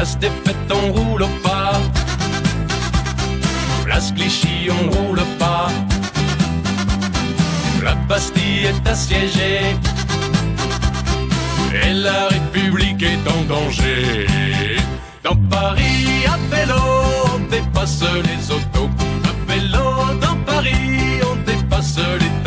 Place 0.09 0.21
des 0.21 0.31
fêtes, 0.43 0.73
on 0.73 0.93
roule 0.93 1.27
pas. 1.43 1.73
Place 3.85 4.11
Clichy, 4.12 4.71
on 4.71 4.91
roule 4.91 5.21
pas. 5.38 5.69
La 7.85 7.95
Bastille 7.95 8.69
est 8.73 8.88
assiégée 8.88 9.77
et 11.83 11.93
la 11.93 12.29
République 12.29 13.03
est 13.03 13.25
en 13.29 13.43
danger. 13.55 14.27
Dans 15.23 15.37
Paris, 15.50 16.25
à 16.27 16.38
vélo, 16.55 16.85
dépasse 17.50 18.00
les 18.00 18.50
autos. 18.50 18.88
À 19.25 19.53
vélo 19.53 20.15
dans 20.23 20.37
Paris, 20.47 21.21
on 21.31 21.37
dépasse 21.45 21.99
les 21.99 22.38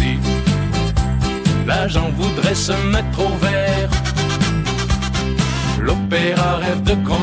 les 0.00 0.16
taxis. 0.16 0.18
L'agent 1.66 2.10
voudrait 2.16 2.54
se 2.54 2.72
mettre 2.92 3.20
au 3.20 3.36
vert. 3.38 3.90
L'opéra 5.80 6.56
rêve 6.56 6.82
de 6.82 6.94
grand-père. 6.94 7.19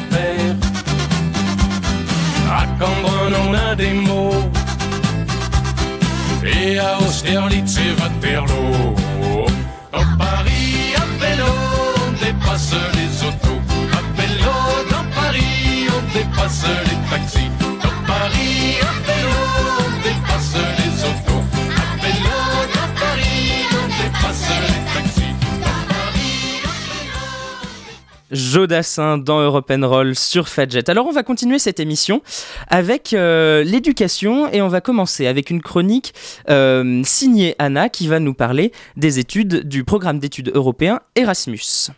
Jodassin 28.57 29.19
dans 29.19 29.39
Europe 29.39 29.71
Roll 29.83 30.15
sur 30.15 30.49
Fadjet. 30.49 30.89
Alors 30.89 31.05
on 31.05 31.11
va 31.11 31.21
continuer 31.21 31.59
cette 31.59 31.79
émission 31.79 32.23
avec 32.69 33.13
euh, 33.13 33.63
l'éducation 33.63 34.51
et 34.51 34.63
on 34.63 34.67
va 34.67 34.81
commencer 34.81 35.27
avec 35.27 35.51
une 35.51 35.61
chronique 35.61 36.15
euh, 36.49 37.03
signée 37.03 37.53
Anna 37.59 37.87
qui 37.87 38.07
va 38.07 38.19
nous 38.19 38.33
parler 38.33 38.71
des 38.95 39.19
études 39.19 39.67
du 39.67 39.83
programme 39.83 40.17
d'études 40.17 40.51
européen 40.55 41.01
Erasmus. 41.15 41.91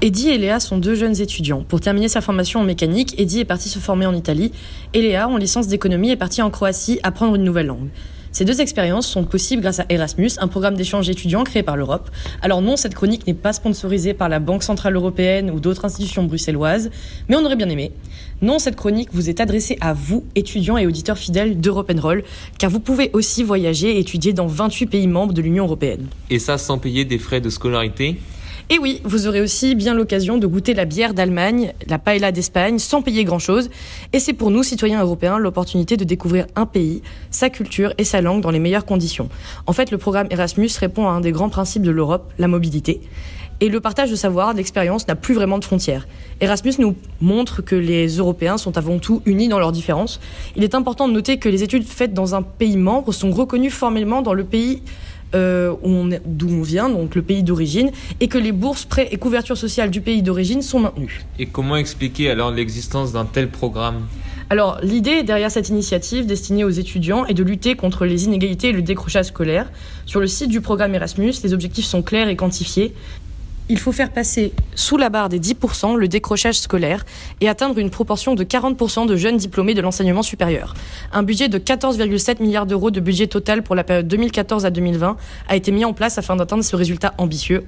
Eddie 0.00 0.30
et 0.30 0.38
Léa 0.38 0.60
sont 0.60 0.78
deux 0.78 0.94
jeunes 0.94 1.20
étudiants. 1.20 1.62
Pour 1.62 1.82
terminer 1.82 2.08
sa 2.08 2.22
formation 2.22 2.60
en 2.60 2.64
mécanique, 2.64 3.14
Eddie 3.20 3.40
est 3.40 3.44
parti 3.44 3.68
se 3.68 3.78
former 3.78 4.06
en 4.06 4.14
Italie 4.14 4.50
et 4.94 5.02
Léa, 5.02 5.28
en 5.28 5.36
licence 5.36 5.68
d'économie, 5.68 6.08
est 6.08 6.16
partie 6.16 6.40
en 6.40 6.48
Croatie 6.48 7.00
apprendre 7.02 7.34
une 7.34 7.44
nouvelle 7.44 7.66
langue. 7.66 7.90
Ces 8.34 8.44
deux 8.44 8.60
expériences 8.60 9.06
sont 9.06 9.22
possibles 9.22 9.62
grâce 9.62 9.78
à 9.78 9.86
Erasmus, 9.88 10.30
un 10.38 10.48
programme 10.48 10.74
d'échange 10.74 11.08
étudiants 11.08 11.44
créé 11.44 11.62
par 11.62 11.76
l'Europe. 11.76 12.10
Alors 12.42 12.62
non, 12.62 12.74
cette 12.76 12.92
chronique 12.92 13.28
n'est 13.28 13.32
pas 13.32 13.52
sponsorisée 13.52 14.12
par 14.12 14.28
la 14.28 14.40
Banque 14.40 14.64
Centrale 14.64 14.96
Européenne 14.96 15.52
ou 15.52 15.60
d'autres 15.60 15.84
institutions 15.84 16.24
bruxelloises, 16.24 16.90
mais 17.28 17.36
on 17.36 17.44
aurait 17.44 17.54
bien 17.54 17.68
aimé. 17.68 17.92
Non, 18.42 18.58
cette 18.58 18.74
chronique 18.74 19.10
vous 19.12 19.30
est 19.30 19.40
adressée 19.40 19.78
à 19.80 19.92
vous, 19.92 20.24
étudiants 20.34 20.76
et 20.76 20.84
auditeurs 20.84 21.16
fidèles 21.16 21.60
d'Europe 21.60 21.92
Roll, 21.96 22.24
car 22.58 22.70
vous 22.70 22.80
pouvez 22.80 23.10
aussi 23.12 23.44
voyager 23.44 23.94
et 23.94 24.00
étudier 24.00 24.32
dans 24.32 24.48
28 24.48 24.86
pays 24.86 25.06
membres 25.06 25.32
de 25.32 25.40
l'Union 25.40 25.66
Européenne. 25.66 26.08
Et 26.28 26.40
ça 26.40 26.58
sans 26.58 26.78
payer 26.78 27.04
des 27.04 27.18
frais 27.18 27.40
de 27.40 27.50
scolarité? 27.50 28.18
Et 28.70 28.78
oui, 28.78 29.02
vous 29.04 29.26
aurez 29.26 29.42
aussi 29.42 29.74
bien 29.74 29.92
l'occasion 29.92 30.38
de 30.38 30.46
goûter 30.46 30.72
la 30.72 30.86
bière 30.86 31.12
d'Allemagne, 31.12 31.74
la 31.86 31.98
paella 31.98 32.32
d'Espagne, 32.32 32.78
sans 32.78 33.02
payer 33.02 33.24
grand-chose. 33.24 33.68
Et 34.14 34.18
c'est 34.18 34.32
pour 34.32 34.50
nous, 34.50 34.62
citoyens 34.62 35.02
européens, 35.02 35.38
l'opportunité 35.38 35.98
de 35.98 36.04
découvrir 36.04 36.46
un 36.56 36.64
pays, 36.64 37.02
sa 37.30 37.50
culture 37.50 37.92
et 37.98 38.04
sa 38.04 38.22
langue 38.22 38.40
dans 38.40 38.50
les 38.50 38.58
meilleures 38.58 38.86
conditions. 38.86 39.28
En 39.66 39.74
fait, 39.74 39.90
le 39.90 39.98
programme 39.98 40.28
Erasmus 40.30 40.70
répond 40.80 41.06
à 41.08 41.10
un 41.10 41.20
des 41.20 41.30
grands 41.30 41.50
principes 41.50 41.82
de 41.82 41.90
l'Europe, 41.90 42.32
la 42.38 42.48
mobilité. 42.48 43.02
Et 43.60 43.68
le 43.68 43.80
partage 43.80 44.10
de 44.10 44.16
savoir, 44.16 44.54
d'expérience 44.54 45.06
n'a 45.06 45.14
plus 45.14 45.34
vraiment 45.34 45.58
de 45.58 45.64
frontières. 45.64 46.08
Erasmus 46.40 46.74
nous 46.78 46.96
montre 47.20 47.62
que 47.62 47.76
les 47.76 48.08
Européens 48.16 48.58
sont 48.58 48.76
avant 48.76 48.98
tout 48.98 49.22
unis 49.26 49.48
dans 49.48 49.58
leurs 49.58 49.72
différences. 49.72 50.20
Il 50.56 50.64
est 50.64 50.74
important 50.74 51.06
de 51.06 51.12
noter 51.12 51.38
que 51.38 51.48
les 51.48 51.62
études 51.62 51.86
faites 51.86 52.14
dans 52.14 52.34
un 52.34 52.42
pays 52.42 52.76
membre 52.76 53.12
sont 53.12 53.30
reconnues 53.30 53.70
formellement 53.70 54.22
dans 54.22 54.34
le 54.34 54.44
pays 54.44 54.82
euh, 55.34 55.74
d'où 56.24 56.48
on 56.48 56.62
vient, 56.62 56.88
donc 56.88 57.14
le 57.14 57.22
pays 57.22 57.42
d'origine, 57.42 57.90
et 58.20 58.28
que 58.28 58.38
les 58.38 58.52
bourses, 58.52 58.84
prêts 58.84 59.08
et 59.10 59.16
couverture 59.16 59.56
sociale 59.56 59.90
du 59.90 60.00
pays 60.00 60.22
d'origine 60.22 60.62
sont 60.62 60.80
maintenues. 60.80 61.24
Et 61.38 61.46
comment 61.46 61.76
expliquer 61.76 62.30
alors 62.30 62.50
l'existence 62.50 63.12
d'un 63.12 63.24
tel 63.24 63.48
programme? 63.48 64.06
Alors, 64.50 64.78
l'idée 64.82 65.22
derrière 65.22 65.50
cette 65.50 65.70
initiative 65.70 66.26
destinée 66.26 66.64
aux 66.64 66.70
étudiants 66.70 67.24
est 67.26 67.34
de 67.34 67.42
lutter 67.42 67.76
contre 67.76 68.04
les 68.04 68.24
inégalités 68.24 68.68
et 68.68 68.72
le 68.72 68.82
décrochage 68.82 69.26
scolaire. 69.26 69.70
Sur 70.04 70.20
le 70.20 70.26
site 70.26 70.50
du 70.50 70.60
programme 70.60 70.94
Erasmus, 70.94 71.32
les 71.42 71.54
objectifs 71.54 71.86
sont 71.86 72.02
clairs 72.02 72.28
et 72.28 72.36
quantifiés 72.36 72.94
il 73.68 73.78
faut 73.78 73.92
faire 73.92 74.10
passer 74.10 74.52
sous 74.74 74.96
la 74.96 75.08
barre 75.08 75.28
des 75.28 75.40
10% 75.40 75.96
le 75.96 76.08
décrochage 76.08 76.58
scolaire 76.58 77.04
et 77.40 77.48
atteindre 77.48 77.78
une 77.78 77.90
proportion 77.90 78.34
de 78.34 78.44
40% 78.44 79.06
de 79.06 79.16
jeunes 79.16 79.36
diplômés 79.36 79.74
de 79.74 79.80
l'enseignement 79.80 80.22
supérieur. 80.22 80.74
Un 81.12 81.22
budget 81.22 81.48
de 81.48 81.58
14,7 81.58 82.42
milliards 82.42 82.66
d'euros 82.66 82.90
de 82.90 83.00
budget 83.00 83.26
total 83.26 83.62
pour 83.62 83.74
la 83.74 83.84
période 83.84 84.08
2014 84.08 84.66
à 84.66 84.70
2020 84.70 85.16
a 85.48 85.56
été 85.56 85.72
mis 85.72 85.84
en 85.84 85.92
place 85.92 86.18
afin 86.18 86.36
d'atteindre 86.36 86.64
ce 86.64 86.76
résultat 86.76 87.14
ambitieux. 87.18 87.64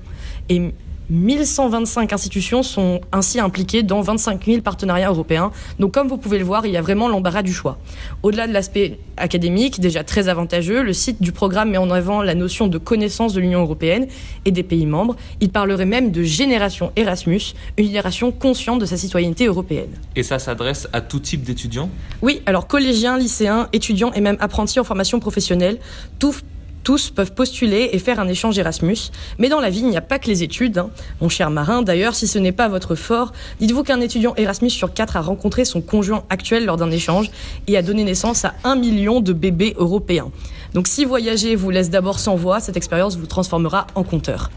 1125 1.10 2.12
institutions 2.12 2.62
sont 2.62 3.00
ainsi 3.12 3.40
impliquées 3.40 3.82
dans 3.82 4.00
25 4.00 4.44
000 4.44 4.60
partenariats 4.60 5.08
européens. 5.08 5.52
Donc 5.78 5.92
comme 5.92 6.08
vous 6.08 6.16
pouvez 6.16 6.38
le 6.38 6.44
voir, 6.44 6.66
il 6.66 6.72
y 6.72 6.76
a 6.76 6.82
vraiment 6.82 7.08
l'embarras 7.08 7.42
du 7.42 7.52
choix. 7.52 7.78
Au-delà 8.22 8.46
de 8.46 8.52
l'aspect 8.52 8.98
académique, 9.16 9.80
déjà 9.80 10.04
très 10.04 10.28
avantageux, 10.28 10.82
le 10.82 10.92
site 10.92 11.22
du 11.22 11.32
programme 11.32 11.70
met 11.70 11.78
en 11.78 11.90
avant 11.90 12.22
la 12.22 12.34
notion 12.34 12.66
de 12.66 12.78
connaissance 12.78 13.32
de 13.32 13.40
l'Union 13.40 13.60
européenne 13.60 14.06
et 14.44 14.50
des 14.50 14.62
pays 14.62 14.86
membres. 14.86 15.16
Il 15.40 15.50
parlerait 15.50 15.86
même 15.86 16.10
de 16.10 16.22
génération 16.22 16.92
Erasmus, 16.96 17.54
une 17.76 17.86
génération 17.86 18.32
consciente 18.32 18.80
de 18.80 18.86
sa 18.86 18.96
citoyenneté 18.96 19.46
européenne. 19.46 19.90
Et 20.16 20.22
ça 20.22 20.38
s'adresse 20.38 20.88
à 20.92 21.00
tout 21.00 21.20
type 21.20 21.42
d'étudiants? 21.42 21.90
Oui, 22.22 22.42
alors 22.46 22.66
collégiens, 22.66 23.18
lycéens, 23.18 23.68
étudiants 23.72 24.12
et 24.12 24.20
même 24.20 24.36
apprentis 24.40 24.80
en 24.80 24.84
formation 24.84 25.20
professionnelle, 25.20 25.78
tout 26.18 26.34
tous 26.86 27.10
peuvent 27.10 27.32
postuler 27.32 27.88
et 27.90 27.98
faire 27.98 28.20
un 28.20 28.28
échange 28.28 28.56
Erasmus. 28.56 29.10
Mais 29.38 29.48
dans 29.48 29.58
la 29.58 29.70
vie, 29.70 29.80
il 29.80 29.88
n'y 29.88 29.96
a 29.96 30.00
pas 30.00 30.20
que 30.20 30.28
les 30.28 30.44
études. 30.44 30.78
hein. 30.78 30.90
Mon 31.20 31.28
cher 31.28 31.50
marin, 31.50 31.82
d'ailleurs, 31.82 32.14
si 32.14 32.28
ce 32.28 32.38
n'est 32.38 32.52
pas 32.52 32.68
votre 32.68 32.94
fort, 32.94 33.32
dites-vous 33.58 33.82
qu'un 33.82 34.00
étudiant 34.00 34.34
Erasmus 34.36 34.70
sur 34.70 34.94
quatre 34.94 35.16
a 35.16 35.20
rencontré 35.20 35.64
son 35.64 35.80
conjoint 35.80 36.22
actuel 36.30 36.64
lors 36.64 36.76
d'un 36.76 36.92
échange 36.92 37.32
et 37.66 37.76
a 37.76 37.82
donné 37.82 38.04
naissance 38.04 38.44
à 38.44 38.54
un 38.62 38.76
million 38.76 39.20
de 39.20 39.32
bébés 39.32 39.74
européens. 39.76 40.30
Donc 40.74 40.86
si 40.86 41.04
voyager 41.04 41.56
vous 41.56 41.70
laisse 41.70 41.90
d'abord 41.90 42.20
sans 42.20 42.36
voix, 42.36 42.60
cette 42.60 42.76
expérience 42.76 43.16
vous 43.16 43.26
transformera 43.26 43.88
en 43.96 44.04
compteur. 44.04 44.52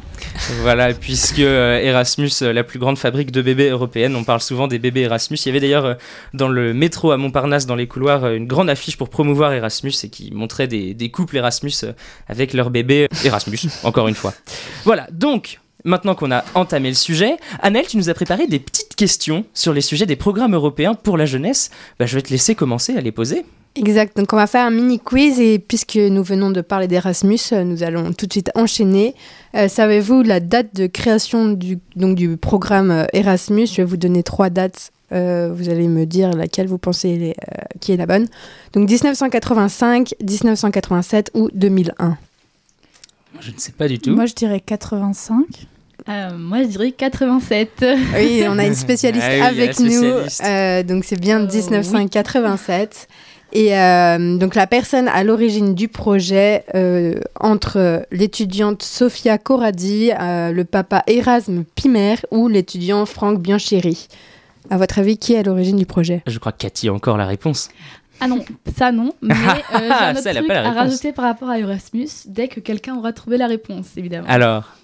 Voilà, 0.62 0.94
puisque 0.94 1.40
euh, 1.40 1.80
Erasmus, 1.80 2.32
euh, 2.42 2.54
la 2.54 2.64
plus 2.64 2.80
grande 2.80 2.98
fabrique 2.98 3.32
de 3.32 3.42
bébés 3.42 3.70
européenne, 3.70 4.16
on 4.16 4.24
parle 4.24 4.42
souvent 4.42 4.68
des 4.68 4.80
bébés 4.80 5.02
Erasmus. 5.02 5.38
Il 5.38 5.46
y 5.48 5.50
avait 5.50 5.60
d'ailleurs 5.60 5.86
euh, 5.86 5.94
dans 6.34 6.48
le 6.48 6.74
métro 6.74 7.12
à 7.12 7.18
Montparnasse, 7.18 7.66
dans 7.66 7.76
les 7.76 7.88
couloirs, 7.88 8.28
une 8.28 8.48
grande 8.48 8.70
affiche 8.70 8.98
pour 8.98 9.10
promouvoir 9.10 9.54
Erasmus 9.54 9.94
et 10.04 10.10
qui 10.10 10.32
montrait 10.32 10.68
des, 10.68 10.94
des 10.94 11.12
couples 11.12 11.38
Erasmus 11.38 11.74
avec 12.28 12.54
leurs 12.54 12.70
bébés 12.70 13.08
Erasmus, 13.24 13.60
encore 13.84 14.08
une 14.08 14.16
fois. 14.16 14.34
Voilà, 14.86 15.08
donc. 15.12 15.60
Maintenant 15.86 16.14
qu'on 16.14 16.30
a 16.30 16.44
entamé 16.56 16.90
le 16.90 16.96
sujet, 16.96 17.38
Annelle, 17.62 17.88
tu 17.88 17.96
nous 17.96 18.10
as 18.10 18.14
préparé 18.14 18.48
des 18.48 18.60
petites 18.60 18.98
questions 18.98 19.46
sur 19.54 19.72
les 19.72 19.80
sujets 19.80 20.06
des 20.06 20.18
programmes 20.18 20.54
européens 20.54 20.94
pour 20.94 21.18
la 21.18 21.26
jeunesse. 21.26 21.72
Bah, 21.98 22.06
je 22.06 22.16
vais 22.16 22.22
te 22.22 22.32
laisser 22.32 22.54
commencer 22.54 22.98
à 22.98 23.00
les 23.00 23.14
poser. 23.14 23.46
Exact, 23.76 24.18
donc 24.18 24.34
on 24.34 24.36
va 24.36 24.48
faire 24.48 24.66
un 24.66 24.72
mini 24.72 25.00
quiz 25.00 25.40
et 25.40 25.58
puisque 25.60 25.96
nous 25.96 26.24
venons 26.24 26.50
de 26.52 26.60
parler 26.62 26.88
d'Erasmus, 26.88 27.40
euh, 27.54 27.64
nous 27.64 27.84
allons 27.84 28.12
tout 28.14 28.26
de 28.26 28.32
suite 28.34 28.52
enchaîner. 28.56 29.16
Euh, 29.56 29.68
Savez-vous 29.70 30.22
la 30.24 30.40
date 30.40 30.76
de 30.76 30.88
création 30.88 31.50
du, 31.50 31.78
donc, 31.96 32.16
du 32.16 32.36
programme 32.36 32.92
euh, 32.92 33.06
Erasmus? 33.14 33.68
Je 33.68 33.78
vais 33.78 33.84
vous 33.86 33.96
donner 33.98 34.24
trois 34.24 34.50
dates. 34.50 34.92
Euh, 35.12 35.52
vous 35.56 35.70
allez 35.70 35.88
me 35.88 36.06
dire 36.06 36.32
laquelle 36.34 36.68
vous 36.68 36.78
pensez 36.78 37.16
les- 37.16 37.30
euh, 37.32 37.62
qui 37.80 37.92
est 37.94 37.98
la 37.98 38.06
bonne. 38.06 38.28
Donc 38.74 38.90
1985, 38.90 40.14
1987 40.22 41.32
ou 41.34 41.50
2001. 41.54 42.18
Je 43.40 43.52
ne 43.52 43.58
sais 43.58 43.72
pas 43.72 43.88
du 43.88 44.00
tout. 44.00 44.12
Moi, 44.14 44.26
je 44.26 44.34
dirais 44.34 44.60
85. 44.60 45.46
Euh, 46.08 46.32
moi, 46.38 46.64
je 46.64 46.68
dirais 46.68 46.92
87. 46.92 47.86
Oui, 48.16 48.44
on 48.48 48.58
a 48.58 48.66
une 48.66 48.74
spécialiste 48.76 49.26
Ah 49.30 49.34
oui, 49.36 49.42
avec 49.42 49.80
nous. 49.80 49.90
spécialiste. 49.90 50.44
Euh, 50.46 50.84
donc 50.84 51.06
c'est 51.06 51.20
bien 51.20 51.40
Euh, 51.42 51.48
1987. 51.48 53.08
Et 53.52 53.78
euh, 53.78 54.38
donc 54.38 54.56
la 54.56 54.68
personne 54.68 55.08
à 55.08 55.24
l'origine 55.24 55.74
du 55.74 55.88
projet, 55.88 56.64
euh, 56.76 57.16
entre 57.40 58.06
l'étudiante 58.12 58.84
Sofia 58.84 59.38
Corradi, 59.38 60.12
euh, 60.12 60.52
le 60.52 60.66
papa 60.66 61.04
Erasme 61.08 61.64
Pimer 61.76 62.16
ou 62.32 62.48
l'étudiant 62.48 63.06
Franck 63.06 63.40
Biancheri. 63.40 64.08
À 64.70 64.78
votre 64.78 65.00
avis, 65.00 65.18
qui 65.18 65.34
est 65.34 65.40
à 65.40 65.44
l'origine 65.44 65.78
du 65.78 65.88
projet? 65.88 66.22
Je 66.28 66.38
crois 66.38 66.52
que 66.52 66.60
Cathy 66.60 66.90
a 66.90 66.94
encore 66.94 67.18
la 67.18 67.26
réponse. 67.26 67.70
Ah 68.20 68.28
non, 68.28 68.44
ça 68.76 68.92
non. 68.92 69.14
Mais 69.22 69.34
euh, 69.34 69.38
j'ai 69.72 69.80
un 69.80 70.12
autre 70.12 70.22
Ça, 70.22 70.30
elle 70.30 70.38
a 70.38 70.42
truc 70.42 70.48
pas 70.48 70.62
la 70.62 70.70
à 70.70 70.72
rajouter 70.72 71.12
par 71.14 71.26
rapport 71.26 71.50
à 71.50 71.58
Erasmus 71.58 72.10
dès 72.26 72.50
que 72.50 72.60
quelqu'un 72.60 72.96
aura 72.98 73.14
trouvé 73.14 73.38
la 73.38 73.48
réponse, 73.48 73.88
évidemment. 73.98 74.28
Alors, 74.28 74.76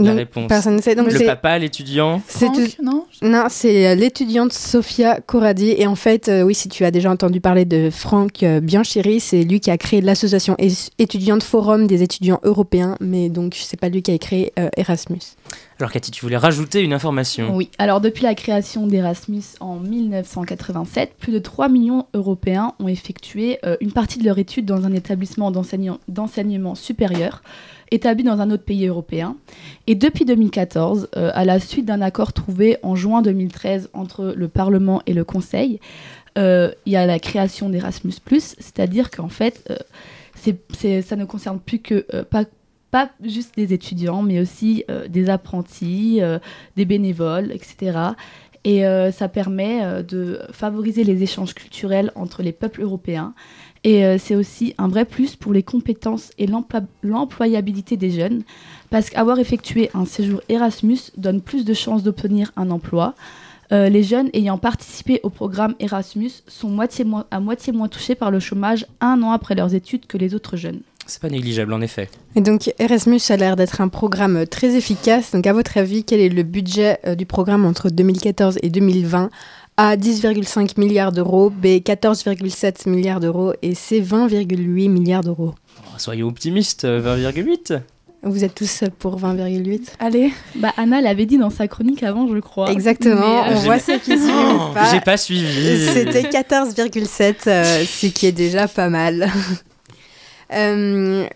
la 0.00 0.08
Donc, 0.10 0.16
réponse. 0.16 0.48
personne 0.48 0.76
ne 0.76 0.82
sait. 0.82 0.94
Donc 0.96 1.10
le 1.12 1.16
c'est- 1.18 1.24
papa, 1.26 1.56
l'étudiant. 1.58 2.20
C'est 2.26 2.48
non 2.82 3.06
Non, 3.22 3.46
c'est 3.48 3.86
euh, 3.86 3.94
l'étudiante 3.94 4.52
Sofia 4.52 5.20
Corradi. 5.20 5.70
Et 5.78 5.86
en 5.86 5.94
fait, 5.94 6.28
euh, 6.28 6.42
oui, 6.42 6.54
si 6.54 6.68
tu 6.68 6.84
as 6.84 6.90
déjà 6.90 7.10
entendu 7.10 7.40
parler 7.40 7.64
de 7.64 7.90
Franck 7.90 8.42
euh, 8.42 8.60
Biancheri, 8.60 9.20
c'est 9.20 9.44
lui 9.44 9.60
qui 9.60 9.70
a 9.70 9.78
créé 9.78 10.00
l'association 10.00 10.56
étudiante 10.98 11.42
Forum 11.44 11.86
des 11.86 12.02
étudiants 12.02 12.40
européens. 12.42 12.96
Mais 13.00 13.28
donc, 13.28 13.54
c'est 13.56 13.78
pas 13.78 13.88
lui 13.88 14.02
qui 14.02 14.10
a 14.10 14.18
créé 14.18 14.52
euh, 14.58 14.68
Erasmus. 14.76 15.20
Alors 15.78 15.90
Cathy, 15.92 16.10
tu 16.10 16.24
voulais 16.24 16.36
rajouter 16.36 16.80
une 16.82 16.92
information. 16.92 17.54
Oui, 17.54 17.68
alors 17.78 18.00
depuis 18.00 18.22
la 18.24 18.34
création 18.34 18.86
d'Erasmus 18.86 19.42
en 19.60 19.76
1987, 19.76 21.14
plus 21.18 21.32
de 21.32 21.38
3 21.38 21.68
millions 21.68 22.06
Européens 22.14 22.72
ont 22.80 22.88
effectué 22.88 23.58
euh, 23.64 23.76
une 23.80 23.92
partie 23.92 24.18
de 24.18 24.24
leur 24.24 24.38
étude 24.38 24.64
dans 24.66 24.84
un 24.84 24.92
établissement 24.92 25.50
d'enseigne- 25.50 25.98
d'enseignement 26.08 26.74
supérieur. 26.74 27.42
Établi 27.94 28.24
dans 28.24 28.40
un 28.40 28.50
autre 28.50 28.64
pays 28.64 28.86
européen. 28.86 29.36
Et 29.86 29.94
depuis 29.94 30.24
2014, 30.24 31.08
euh, 31.16 31.30
à 31.34 31.44
la 31.44 31.60
suite 31.60 31.86
d'un 31.86 32.00
accord 32.00 32.32
trouvé 32.32 32.76
en 32.82 32.96
juin 32.96 33.22
2013 33.22 33.90
entre 33.92 34.34
le 34.36 34.48
Parlement 34.48 35.02
et 35.06 35.14
le 35.14 35.24
Conseil, 35.24 35.80
euh, 36.36 36.72
il 36.84 36.92
y 36.92 36.96
a 36.96 37.06
la 37.06 37.18
création 37.18 37.70
d'Erasmus, 37.70 38.14
c'est-à-dire 38.38 39.10
qu'en 39.10 39.28
fait, 39.28 39.64
euh, 39.70 39.76
ça 41.04 41.16
ne 41.16 41.24
concerne 41.24 41.60
plus 41.60 41.78
que 41.78 42.04
pas, 42.24 42.44
pas 42.90 43.10
juste 43.22 43.54
des 43.56 43.72
étudiants, 43.72 44.22
mais 44.22 44.40
aussi 44.40 44.84
des 45.08 45.30
apprentis, 45.30 46.20
des 46.76 46.84
bénévoles, 46.84 47.50
etc. 47.50 47.98
Et 48.64 48.82
ça 49.12 49.28
permet 49.28 50.02
de 50.02 50.40
favoriser 50.52 51.02
les 51.02 51.22
échanges 51.22 51.54
culturels 51.54 52.12
entre 52.14 52.42
les 52.42 52.52
peuples 52.52 52.82
européens. 52.82 53.32
Et 53.84 54.04
euh, 54.04 54.16
c'est 54.18 54.34
aussi 54.34 54.74
un 54.78 54.88
vrai 54.88 55.04
plus 55.04 55.36
pour 55.36 55.52
les 55.52 55.62
compétences 55.62 56.30
et 56.38 56.48
l'employabilité 57.02 57.96
des 57.96 58.10
jeunes, 58.10 58.42
parce 58.90 59.10
qu'avoir 59.10 59.38
effectué 59.38 59.90
un 59.94 60.06
séjour 60.06 60.40
Erasmus 60.48 60.98
donne 61.18 61.42
plus 61.42 61.64
de 61.66 61.74
chances 61.74 62.02
d'obtenir 62.02 62.50
un 62.56 62.70
emploi. 62.70 63.14
Euh, 63.72 63.88
les 63.88 64.02
jeunes 64.02 64.30
ayant 64.34 64.58
participé 64.58 65.20
au 65.22 65.30
programme 65.30 65.74
Erasmus 65.80 66.30
sont 66.46 66.68
moitié 66.68 67.04
moins- 67.04 67.26
à 67.30 67.40
moitié 67.40 67.72
moins 67.72 67.88
touchés 67.88 68.14
par 68.14 68.30
le 68.30 68.40
chômage 68.40 68.86
un 69.00 69.22
an 69.22 69.32
après 69.32 69.54
leurs 69.54 69.74
études 69.74 70.06
que 70.06 70.18
les 70.18 70.34
autres 70.34 70.56
jeunes. 70.56 70.80
C'est 71.06 71.20
pas 71.20 71.28
négligeable 71.28 71.72
en 71.74 71.82
effet. 71.82 72.08
Et 72.34 72.40
donc 72.40 72.72
Erasmus 72.78 73.20
a 73.28 73.36
l'air 73.36 73.56
d'être 73.56 73.82
un 73.82 73.88
programme 73.88 74.46
très 74.46 74.74
efficace. 74.74 75.32
Donc 75.32 75.46
à 75.46 75.52
votre 75.52 75.76
avis, 75.76 76.04
quel 76.04 76.20
est 76.20 76.30
le 76.30 76.42
budget 76.42 76.98
euh, 77.06 77.14
du 77.14 77.26
programme 77.26 77.66
entre 77.66 77.90
2014 77.90 78.58
et 78.62 78.70
2020 78.70 79.28
A 79.76 79.96
10,5 79.96 80.78
milliards 80.78 81.10
d'euros, 81.10 81.50
B 81.50 81.66
14,7 81.80 82.88
milliards 82.88 83.18
d'euros 83.18 83.54
et 83.60 83.74
C 83.74 84.00
20,8 84.00 84.88
milliards 84.88 85.22
d'euros. 85.24 85.54
Oh, 85.80 85.98
Soyons 85.98 86.28
optimistes, 86.28 86.84
euh, 86.84 87.00
20,8 87.00 87.80
Vous 88.22 88.44
êtes 88.44 88.54
tous 88.54 88.84
pour 89.00 89.18
20,8 89.18 89.94
Allez, 89.98 90.32
bah 90.54 90.72
Anna 90.76 91.00
l'avait 91.00 91.26
dit 91.26 91.38
dans 91.38 91.50
sa 91.50 91.66
chronique 91.66 92.04
avant, 92.04 92.28
je 92.32 92.38
crois. 92.38 92.70
Exactement, 92.70 93.42
Mais, 93.44 93.50
euh, 93.52 93.56
on 93.56 93.60
voit 93.60 93.80
ceux 93.80 93.98
qui 93.98 94.16
suivent 94.16 94.30
Oh, 94.32 94.70
ou 94.70 94.74
pas. 94.74 94.92
J'ai 94.92 95.00
pas 95.00 95.16
suivi. 95.16 95.88
C'était 95.92 96.22
14,7, 96.22 97.48
euh, 97.48 97.84
ce 97.84 98.06
qui 98.06 98.26
est 98.26 98.32
déjà 98.32 98.68
pas 98.68 98.88
mal. 98.88 99.28
Euh, 100.52 101.26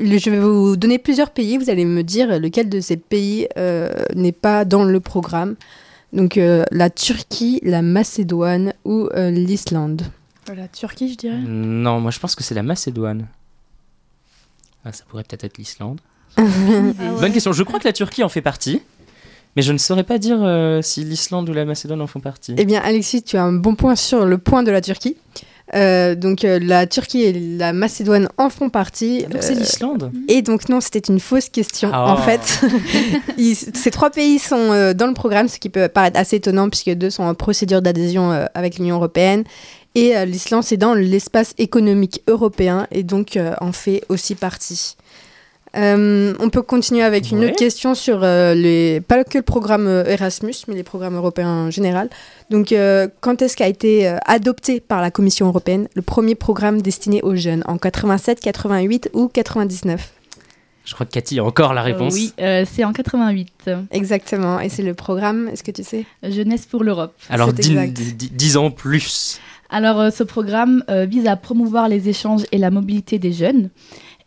je 0.00 0.30
vais 0.30 0.38
vous 0.38 0.76
donner 0.76 0.98
plusieurs 0.98 1.30
pays, 1.30 1.58
vous 1.58 1.70
allez 1.70 1.84
me 1.84 2.02
dire 2.02 2.38
lequel 2.38 2.68
de 2.68 2.80
ces 2.80 2.96
pays 2.96 3.48
euh, 3.58 3.90
n'est 4.14 4.32
pas 4.32 4.64
dans 4.64 4.84
le 4.84 5.00
programme. 5.00 5.56
Donc 6.12 6.36
euh, 6.36 6.64
la 6.70 6.90
Turquie, 6.90 7.60
la 7.62 7.82
Macédoine 7.82 8.72
ou 8.84 9.08
euh, 9.14 9.30
l'Islande. 9.30 10.02
La 10.54 10.68
Turquie, 10.68 11.12
je 11.12 11.16
dirais. 11.16 11.38
Non, 11.38 12.00
moi 12.00 12.10
je 12.10 12.18
pense 12.18 12.34
que 12.34 12.42
c'est 12.42 12.54
la 12.54 12.62
Macédoine. 12.62 13.26
Ah, 14.84 14.92
ça 14.92 15.04
pourrait 15.08 15.24
peut-être 15.24 15.44
être 15.44 15.58
l'Islande. 15.58 16.00
Ah 16.38 16.42
Bonne 17.20 17.32
question. 17.32 17.52
Je 17.52 17.62
crois 17.62 17.78
que 17.78 17.84
la 17.84 17.92
Turquie 17.92 18.22
en 18.22 18.28
fait 18.28 18.42
partie, 18.42 18.80
mais 19.56 19.62
je 19.62 19.72
ne 19.72 19.78
saurais 19.78 20.04
pas 20.04 20.18
dire 20.18 20.38
euh, 20.40 20.80
si 20.82 21.04
l'Islande 21.04 21.48
ou 21.50 21.52
la 21.52 21.64
Macédoine 21.64 22.00
en 22.00 22.06
font 22.06 22.20
partie. 22.20 22.54
Eh 22.56 22.64
bien, 22.64 22.80
Alexis, 22.80 23.22
tu 23.22 23.36
as 23.36 23.44
un 23.44 23.52
bon 23.52 23.74
point 23.74 23.96
sur 23.96 24.24
le 24.24 24.38
point 24.38 24.62
de 24.62 24.70
la 24.70 24.80
Turquie. 24.80 25.16
Euh, 25.74 26.14
donc, 26.14 26.44
euh, 26.44 26.58
la 26.62 26.86
Turquie 26.86 27.22
et 27.22 27.32
la 27.32 27.72
Macédoine 27.72 28.28
en 28.38 28.48
font 28.50 28.70
partie. 28.70 29.24
donc 29.24 29.42
c'est 29.42 29.54
Euh, 29.54 29.60
l'Islande 29.60 30.10
Et 30.28 30.42
donc, 30.42 30.68
non, 30.68 30.80
c'était 30.80 30.98
une 31.00 31.20
fausse 31.20 31.48
question. 31.48 31.90
Ah. 31.92 32.12
En 32.12 32.16
fait, 32.16 32.60
Ils- 33.38 33.54
ces 33.56 33.90
trois 33.90 34.10
pays 34.10 34.38
sont 34.38 34.92
dans 34.94 35.06
le 35.06 35.14
programme, 35.14 35.48
ce 35.48 35.58
qui 35.58 35.68
peut 35.68 35.88
paraître 35.88 36.18
assez 36.18 36.36
étonnant, 36.36 36.68
puisque 36.70 36.90
deux 36.90 37.10
sont 37.10 37.24
en 37.24 37.34
procédure 37.34 37.82
d'adhésion 37.82 38.30
avec 38.54 38.78
l'Union 38.78 38.96
européenne. 38.96 39.44
Et 39.94 40.14
l'Islande, 40.26 40.62
c'est 40.64 40.76
dans 40.76 40.94
l'espace 40.94 41.54
économique 41.58 42.22
européen, 42.28 42.86
et 42.90 43.02
donc 43.02 43.38
en 43.60 43.72
fait 43.72 44.04
aussi 44.08 44.34
partie. 44.34 44.96
Euh, 45.76 46.34
on 46.40 46.48
peut 46.50 46.62
continuer 46.62 47.02
avec 47.02 47.30
une 47.30 47.40
Ouais. 47.40 47.46
autre 47.48 47.56
question 47.56 47.94
sur 47.94 48.20
euh, 48.22 48.54
les, 48.54 49.00
pas 49.00 49.22
que 49.24 49.38
le 49.38 49.42
programme 49.44 49.86
euh, 49.86 50.04
Erasmus, 50.06 50.54
mais 50.66 50.74
les 50.74 50.82
programmes 50.82 51.14
européens 51.16 51.66
en 51.66 51.70
général. 51.70 52.08
Donc, 52.50 52.72
euh, 52.72 53.06
quand 53.20 53.42
est-ce 53.42 53.56
qu'a 53.56 53.68
été 53.68 54.08
euh, 54.08 54.16
adopté 54.26 54.80
par 54.80 55.00
la 55.02 55.10
Commission 55.10 55.46
européenne 55.46 55.88
le 55.94 56.02
premier 56.02 56.34
programme 56.34 56.80
destiné 56.80 57.20
aux 57.22 57.36
jeunes? 57.36 57.62
En 57.66 57.76
87, 57.76 58.40
88 58.40 59.10
ou 59.12 59.28
99 59.28 60.10
Je 60.86 60.94
crois 60.94 61.04
que 61.04 61.12
Cathy 61.12 61.38
a 61.38 61.44
encore 61.44 61.74
la 61.74 61.82
réponse. 61.82 62.14
Euh, 62.14 62.16
oui, 62.16 62.32
euh, 62.40 62.64
c'est 62.70 62.84
en 62.84 62.92
88. 62.94 63.70
Exactement, 63.90 64.60
et 64.60 64.70
c'est 64.70 64.82
le 64.82 64.94
programme, 64.94 65.48
est-ce 65.52 65.62
que 65.62 65.70
tu 65.70 65.84
sais? 65.84 66.06
Jeunesse 66.22 66.64
pour 66.66 66.82
l'Europe. 66.82 67.14
Alors 67.28 67.48
C'est 67.50 67.60
dis- 67.60 67.70
exact. 67.72 67.92
dis- 67.92 68.12
dis- 68.14 68.30
dis 68.30 68.56
en 68.56 68.70
plus. 68.70 69.38
Alors, 69.70 70.00
euh, 70.00 70.10
ce 70.10 70.22
programme 70.22 70.82
euh, 70.88 71.04
vise 71.04 71.26
à 71.26 71.36
promouvoir 71.36 71.90
les 71.90 72.08
échanges 72.08 72.44
et 72.52 72.56
la 72.58 72.70
mobilité 72.70 73.18
des 73.18 73.32
jeunes. 73.34 73.68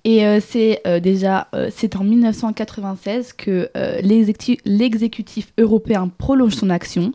Et 0.04 0.26
euh, 0.26 0.40
c'est 0.42 0.82
euh, 0.88 1.00
déjà 1.00 1.48
euh, 1.54 1.70
c'est 1.76 1.96
en 1.96 2.04
1996 2.04 3.34
que 3.34 3.70
l'exécu- 4.02 4.58
l'exécutif 4.66 5.54
européen 5.58 6.10
prolonge 6.18 6.56
son 6.56 6.70
action 6.70 7.14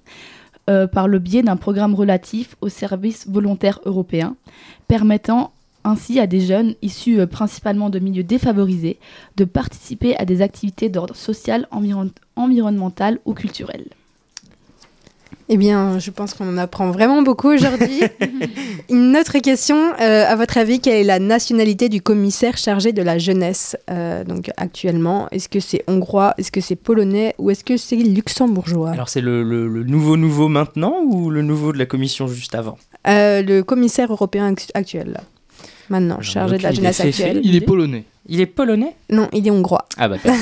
par 0.92 1.06
le 1.06 1.20
biais 1.20 1.44
d'un 1.44 1.54
programme 1.56 1.94
relatif 1.94 2.56
au 2.60 2.68
service 2.68 3.28
volontaire 3.28 3.78
européen, 3.84 4.34
permettant 4.88 5.52
ainsi 5.84 6.18
à 6.18 6.26
des 6.26 6.40
jeunes 6.40 6.74
issus 6.82 7.24
principalement 7.28 7.88
de 7.88 8.00
milieux 8.00 8.24
défavorisés 8.24 8.98
de 9.36 9.44
participer 9.44 10.16
à 10.16 10.24
des 10.24 10.42
activités 10.42 10.88
d'ordre 10.88 11.14
social, 11.14 11.68
environ- 11.70 12.10
environnemental 12.34 13.20
ou 13.26 13.32
culturel. 13.32 13.84
Eh 15.48 15.56
bien, 15.56 16.00
je 16.00 16.10
pense 16.10 16.34
qu'on 16.34 16.48
en 16.48 16.58
apprend 16.58 16.90
vraiment 16.90 17.22
beaucoup 17.22 17.48
aujourd'hui. 17.50 18.00
Une 18.90 19.16
autre 19.16 19.38
question, 19.38 19.76
euh, 20.00 20.24
à 20.26 20.34
votre 20.34 20.58
avis, 20.58 20.80
quelle 20.80 20.94
est 20.96 21.04
la 21.04 21.20
nationalité 21.20 21.88
du 21.88 22.02
commissaire 22.02 22.56
chargé 22.56 22.92
de 22.92 23.00
la 23.02 23.18
jeunesse 23.18 23.76
euh, 23.88 24.24
donc 24.24 24.50
actuellement? 24.56 25.28
Est-ce 25.30 25.48
que 25.48 25.60
c'est 25.60 25.84
hongrois, 25.86 26.34
est-ce 26.38 26.50
que 26.50 26.60
c'est 26.60 26.74
polonais? 26.74 27.34
Ou 27.38 27.50
est-ce 27.50 27.62
que 27.62 27.76
c'est 27.76 27.94
luxembourgeois? 27.94 28.90
Alors 28.90 29.08
c'est 29.08 29.20
le, 29.20 29.44
le- 29.44 29.68
le 29.68 29.84
nouveau 29.84 30.16
nouveau 30.16 30.48
maintenant 30.48 30.96
ou 31.04 31.30
le 31.30 31.42
nouveau 31.42 31.72
de 31.72 31.78
la 31.78 31.86
commission 31.86 32.26
juste 32.26 32.56
avant? 32.56 32.76
Euh, 33.06 33.42
Le 33.42 33.62
commissaire 33.62 34.10
européen 34.10 34.52
act- 34.52 34.72
actuel. 34.74 35.20
Maintenant, 35.88 36.20
chargé 36.20 36.58
de 36.58 36.62
la 36.62 36.72
jeunesse 36.72 37.00
actuelle. 37.00 37.40
Il 37.42 37.54
est 37.56 37.60
polonais. 37.60 38.04
Il 38.28 38.40
est 38.40 38.46
polonais 38.46 38.96
Non, 39.10 39.28
il 39.32 39.46
est 39.46 39.50
hongrois. 39.52 39.86
Ah 39.96 40.08
bah 40.08 40.16
perdu. 40.18 40.40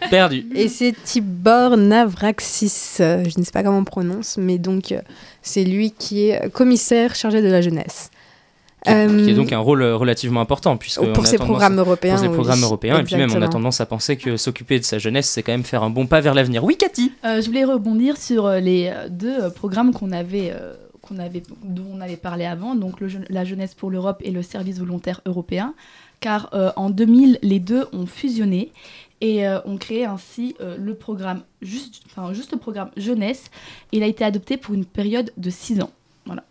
perdu. 0.10 0.46
Et 0.54 0.68
c'est 0.68 0.94
Tibor 1.04 1.76
Navraxis, 1.76 2.98
euh, 3.00 3.24
je 3.28 3.38
ne 3.38 3.44
sais 3.44 3.50
pas 3.50 3.62
comment 3.62 3.78
on 3.78 3.84
prononce, 3.84 4.36
mais 4.38 4.58
donc 4.58 4.92
euh, 4.92 5.00
c'est 5.42 5.64
lui 5.64 5.90
qui 5.90 6.28
est 6.28 6.48
commissaire 6.52 7.14
chargé 7.14 7.42
de 7.42 7.48
la 7.48 7.60
jeunesse. 7.60 8.10
Qui, 8.86 8.90
qui 8.92 8.96
Euh, 8.96 9.30
a 9.30 9.32
donc 9.34 9.50
un 9.52 9.58
rôle 9.58 9.80
euh, 9.82 9.96
relativement 9.96 10.42
important 10.42 10.76
puisque 10.76 11.00
pour 11.14 11.26
ces 11.26 11.38
programmes 11.38 11.78
européens, 11.78 12.12
Pour 12.16 12.20
ces 12.22 12.28
oui. 12.28 12.34
programmes 12.34 12.62
européens 12.62 12.98
et 12.98 13.02
puis 13.02 13.16
même 13.16 13.32
on 13.34 13.40
a 13.40 13.48
tendance 13.48 13.80
à 13.80 13.86
penser 13.86 14.16
que 14.18 14.36
s'occuper 14.36 14.78
de 14.78 14.84
sa 14.84 14.98
jeunesse 14.98 15.26
c'est 15.30 15.42
quand 15.42 15.52
même 15.52 15.64
faire 15.64 15.82
un 15.82 15.88
bon 15.90 16.06
pas 16.06 16.20
vers 16.20 16.34
l'avenir. 16.34 16.62
Oui 16.64 16.76
Cathy? 16.76 17.10
Euh, 17.24 17.40
je 17.40 17.46
voulais 17.46 17.64
rebondir 17.64 18.18
sur 18.18 18.46
les 18.50 18.92
deux 19.08 19.48
programmes 19.54 19.94
qu'on 19.94 20.12
avait, 20.12 20.52
qu'on 21.04 21.18
avait, 21.18 21.42
dont 21.62 21.86
on 21.92 22.00
avait 22.00 22.16
parlé 22.16 22.44
avant, 22.44 22.74
donc 22.74 23.00
le 23.00 23.08
la 23.28 23.44
jeunesse 23.44 23.74
pour 23.74 23.90
l'Europe 23.90 24.20
et 24.24 24.30
le 24.30 24.42
service 24.42 24.78
volontaire 24.78 25.20
européen, 25.26 25.74
car 26.20 26.48
euh, 26.54 26.72
en 26.76 26.90
2000 26.90 27.38
les 27.42 27.60
deux 27.60 27.86
ont 27.92 28.06
fusionné 28.06 28.72
et 29.20 29.46
euh, 29.46 29.60
ont 29.66 29.76
créé 29.76 30.04
ainsi 30.04 30.56
euh, 30.60 30.76
le 30.78 30.94
programme 30.94 31.42
juste, 31.62 32.02
enfin 32.06 32.32
juste 32.32 32.52
le 32.52 32.58
programme 32.58 32.90
jeunesse. 32.96 33.50
Il 33.92 34.02
a 34.02 34.06
été 34.06 34.24
adopté 34.24 34.56
pour 34.56 34.74
une 34.74 34.84
période 34.84 35.32
de 35.36 35.50
6 35.50 35.82
ans. 35.82 35.90
Voilà. 36.26 36.44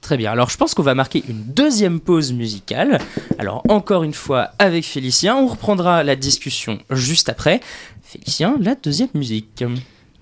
Très 0.00 0.16
bien, 0.16 0.32
alors 0.32 0.50
je 0.50 0.56
pense 0.56 0.74
qu'on 0.74 0.82
va 0.82 0.94
marquer 0.94 1.22
une 1.28 1.42
deuxième 1.42 2.00
pause 2.00 2.32
musicale. 2.32 2.98
Alors 3.38 3.62
encore 3.68 4.02
une 4.04 4.14
fois 4.14 4.50
avec 4.58 4.84
Félicien, 4.84 5.36
on 5.36 5.46
reprendra 5.46 6.02
la 6.02 6.16
discussion 6.16 6.78
juste 6.90 7.28
après. 7.28 7.60
Félicien, 8.02 8.56
la 8.60 8.74
deuxième 8.74 9.10
musique. 9.14 9.64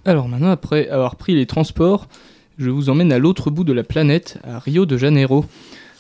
Alors 0.05 0.29
maintenant, 0.29 0.51
après 0.51 0.89
avoir 0.89 1.17
pris 1.17 1.35
les 1.35 1.47
transports, 1.47 2.09
je 2.61 2.69
vous 2.69 2.91
emmène 2.91 3.11
à 3.11 3.19
l'autre 3.19 3.51
bout 3.51 3.65
de 3.65 3.73
la 3.73 3.83
planète, 3.83 4.39
à 4.45 4.59
Rio 4.59 4.85
de 4.85 4.99
Janeiro. 4.99 5.47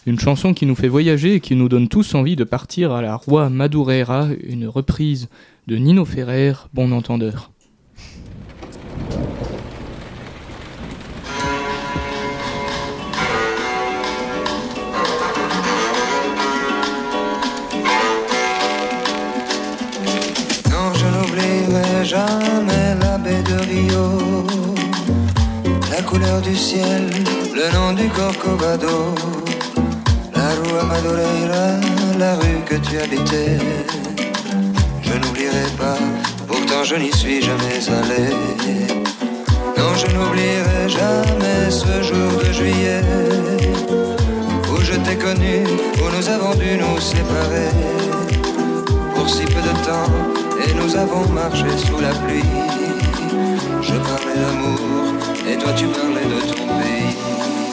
Une 0.07 0.20
chanson 0.20 0.53
qui 0.53 0.66
nous 0.66 0.75
fait 0.75 0.88
voyager 0.88 1.37
et 1.37 1.40
qui 1.40 1.57
nous 1.57 1.70
donne 1.70 1.88
tous 1.88 2.14
envie 2.14 2.37
de 2.37 2.44
partir 2.44 2.92
à 2.92 3.01
la 3.01 3.16
Roi 3.16 3.49
Madureira, 3.49 4.29
une 4.44 4.68
reprise 4.68 5.31
de 5.66 5.77
Nino 5.77 6.05
Ferrer, 6.05 6.53
bon 6.75 6.92
entendeur. 6.92 7.51
Non, 20.68 20.92
je 20.94 21.07
n'oublierai 21.07 22.05
jamais 22.05 22.96
la 23.01 23.16
baie 23.16 23.42
de 23.42 23.55
Rio, 23.55 24.69
couleur 26.11 26.40
du 26.40 26.57
ciel, 26.57 27.09
le 27.55 27.73
nom 27.73 27.92
du 27.92 28.09
Corcovado, 28.09 29.14
la 30.35 30.49
rue 30.57 30.87
Madureira, 30.88 31.66
la 32.18 32.35
rue 32.35 32.61
que 32.68 32.75
tu 32.77 32.99
habitais. 32.99 33.59
Je 35.03 35.12
n'oublierai 35.20 35.68
pas, 35.79 35.99
pourtant 36.49 36.83
je 36.85 36.96
n'y 36.96 37.12
suis 37.12 37.40
jamais 37.40 37.81
allé. 37.99 38.25
Non, 39.79 39.94
je 40.03 40.09
n'oublierai 40.14 40.88
jamais 40.88 41.70
ce 41.70 42.03
jour 42.09 42.31
de 42.44 42.53
juillet 42.53 43.03
où 44.70 44.81
je 44.83 44.94
t'ai 45.05 45.16
connu, 45.16 45.57
où 46.01 46.16
nous 46.16 46.29
avons 46.29 46.55
dû 46.57 46.77
nous 46.83 47.01
séparer. 47.01 47.70
pour 49.14 49.29
si 49.29 49.44
peu 49.44 49.62
de 49.70 49.75
temps 49.87 50.11
et 50.64 50.73
nous 50.75 50.96
avons 50.96 51.29
marché 51.29 51.70
sous 51.87 52.01
la 52.01 52.12
pluie. 52.23 53.10
Je 53.30 53.94
parlais 53.94 54.34
d'amour 54.34 55.14
et 55.48 55.56
toi 55.56 55.72
tu 55.74 55.86
parlais 55.86 56.24
de 56.24 56.52
ton 56.52 56.66
pays. 56.66 57.69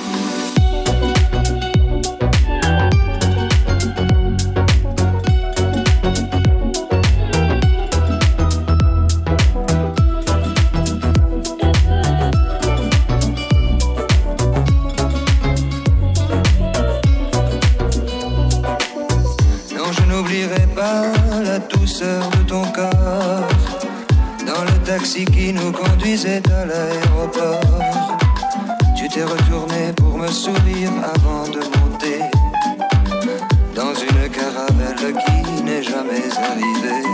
N'est 36.20 36.30
jamais 36.30 36.64
arrivée. 36.82 37.07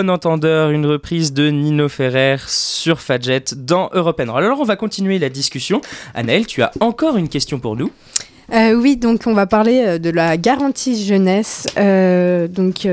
Bon 0.00 0.08
entendeur, 0.08 0.70
une 0.70 0.86
reprise 0.86 1.34
de 1.34 1.50
Nino 1.50 1.86
Ferrer 1.90 2.36
sur 2.46 3.02
Fadjet 3.02 3.44
dans 3.54 3.90
Europe. 3.92 4.18
Alors 4.18 4.58
on 4.58 4.64
va 4.64 4.76
continuer 4.76 5.18
la 5.18 5.28
discussion. 5.28 5.82
Anaël, 6.14 6.46
tu 6.46 6.62
as 6.62 6.70
encore 6.80 7.18
une 7.18 7.28
question 7.28 7.60
pour 7.60 7.76
nous 7.76 7.90
Euh, 8.50 8.72
oui, 8.72 8.96
donc 8.96 9.24
on 9.26 9.34
va 9.34 9.46
parler 9.46 9.84
euh, 9.84 9.98
de 9.98 10.08
la 10.08 10.38
garantie 10.38 11.04
jeunesse. 11.04 11.66
Euh, 11.76 12.48
donc 12.48 12.88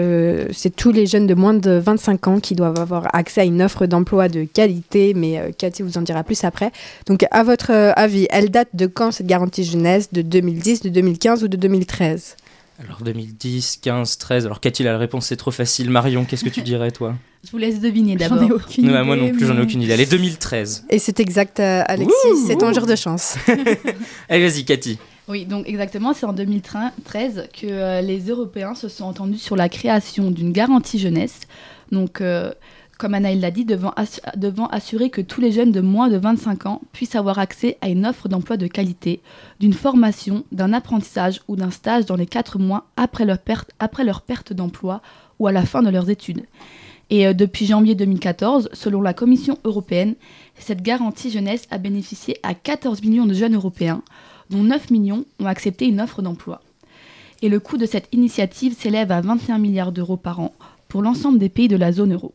c'est 0.52 0.76
tous 0.76 0.92
les 0.92 1.06
jeunes 1.06 1.28
de 1.28 1.34
moins 1.34 1.54
de 1.54 1.80
25 1.80 2.28
ans 2.28 2.40
qui 2.42 2.56
doivent 2.56 2.78
avoir 2.78 3.08
accès 3.16 3.40
à 3.40 3.46
une 3.46 3.62
offre 3.62 3.86
d'emploi 3.86 4.28
de 4.28 4.44
qualité, 4.44 5.14
mais 5.14 5.54
Cathy 5.58 5.84
vous 5.84 5.98
en 5.98 6.02
dira 6.02 6.26
plus 6.26 6.44
après. 6.44 6.74
Donc 7.06 7.26
à 7.32 7.44
votre 7.44 7.72
avis, 7.72 8.28
elle 8.32 8.52
date 8.52 8.72
de 8.74 8.86
quand 8.86 9.12
cette 9.12 9.28
garantie 9.28 9.64
jeunesse? 9.64 10.12
De 10.12 10.22
2010, 10.22 10.82
de 10.82 10.90
2015 10.90 11.42
ou 11.46 11.48
de 11.48 11.56
2013 11.56 12.36
Alors 12.80 13.02
2010, 13.02 13.78
15, 13.82 14.18
13. 14.20 14.46
Alors 14.46 14.60
Cathy, 14.60 14.84
la 14.84 14.98
réponse 14.98 15.26
c'est 15.28 15.36
trop 15.36 15.52
facile. 15.52 15.90
Marion, 15.90 16.26
qu'est-ce 16.26 16.44
que 16.44 16.50
tu 16.50 16.62
dirais 16.64 16.92
toi? 16.92 17.16
Je 17.44 17.52
vous 17.52 17.58
laisse 17.58 17.80
deviner 17.80 18.18
J'en 18.20 18.36
d'abord. 18.36 18.44
ai 18.50 18.52
aucune 18.52 18.92
Ouais, 18.92 19.04
Moi 19.04 19.16
non 19.16 19.32
plus, 19.32 19.46
j'en 19.48 19.58
ai 19.58 19.62
aucune 19.62 19.82
idée. 19.82 19.94
Allez, 19.94 20.06
2013. 20.06 20.86
Et 20.90 21.00
c'est 21.00 21.20
exact, 21.20 21.60
euh, 21.60 21.84
Alexis, 21.88 22.14
Ouh, 22.34 22.46
c'est 22.48 22.58
ton 22.58 22.74
jour 22.74 22.86
de 22.86 22.96
chance. 22.96 23.36
Allez, 24.30 24.48
vas-y, 24.48 24.66
Cathy. 24.66 25.00
Oui, 25.28 25.46
donc 25.46 25.68
exactement, 25.68 26.14
c'est 26.14 26.26
en 26.26 26.34
2013 26.34 27.50
que 27.60 27.68
euh, 27.68 28.02
les 28.02 28.20
Européens 28.30 28.76
se 28.76 28.88
sont 28.90 29.06
entendus 29.06 29.38
sur 29.40 29.56
la 29.56 29.70
création 29.70 30.32
d'une 30.32 30.52
garantie 30.52 31.00
jeunesse. 31.00 31.42
Donc, 31.92 32.22
euh, 32.22 32.52
comme 32.98 33.14
Anaïl 33.14 33.40
l'a 33.40 33.52
dit, 33.52 33.66
devant, 33.66 33.92
assu- 33.96 34.20
devant 34.36 34.68
assurer 34.68 35.10
que 35.10 35.22
tous 35.22 35.40
les 35.42 35.52
jeunes 35.52 35.72
de 35.72 35.82
moins 35.82 36.10
de 36.10 36.18
25 36.18 36.66
ans 36.66 36.82
puissent 36.94 37.16
avoir 37.16 37.40
accès 37.40 37.78
à 37.82 37.90
une 37.90 38.06
offre 38.06 38.28
d'emploi 38.28 38.58
de 38.58 38.68
qualité, 38.68 39.22
d'une 39.60 39.74
formation, 39.74 40.44
d'un 40.52 40.74
apprentissage 40.74 41.42
ou 41.48 41.56
d'un 41.56 41.72
stage 41.72 42.06
dans 42.06 42.16
les 42.16 42.26
4 42.26 42.60
mois 42.60 42.86
après 42.98 43.26
leur 43.26 43.40
perte, 43.40 43.72
après 43.80 44.04
leur 44.04 44.22
perte 44.22 44.54
d'emploi 44.54 45.02
ou 45.40 45.48
à 45.48 45.52
la 45.52 45.66
fin 45.66 45.84
de 45.84 45.90
leurs 45.90 46.10
études. 46.10 46.46
Et 47.10 47.28
euh, 47.28 47.34
depuis 47.34 47.66
janvier 47.66 47.96
2014, 47.96 48.70
selon 48.74 49.02
la 49.02 49.14
Commission 49.14 49.58
européenne, 49.64 50.16
cette 50.58 50.82
garantie 50.82 51.30
jeunesse 51.32 51.68
a 51.72 51.78
bénéficié 51.78 52.38
à 52.44 52.54
14 52.54 53.02
millions 53.04 53.26
de 53.26 53.34
jeunes 53.34 53.56
européens, 53.56 54.02
dont 54.50 54.64
9 54.64 54.90
millions 54.92 55.26
ont 55.40 55.46
accepté 55.46 55.88
une 55.88 56.02
offre 56.02 56.22
d'emploi. 56.22 56.62
Et 57.42 57.50
le 57.50 57.60
coût 57.60 57.78
de 57.78 57.86
cette 57.86 58.10
initiative 58.12 58.76
s'élève 58.76 59.12
à 59.12 59.22
21 59.22 59.60
milliards 59.60 59.92
d'euros 59.92 60.18
par 60.18 60.40
an 60.40 60.54
pour 60.88 61.02
l'ensemble 61.02 61.38
des 61.38 61.50
pays 61.50 61.68
de 61.68 61.78
la 61.78 61.92
zone 61.92 62.14
euro. 62.14 62.34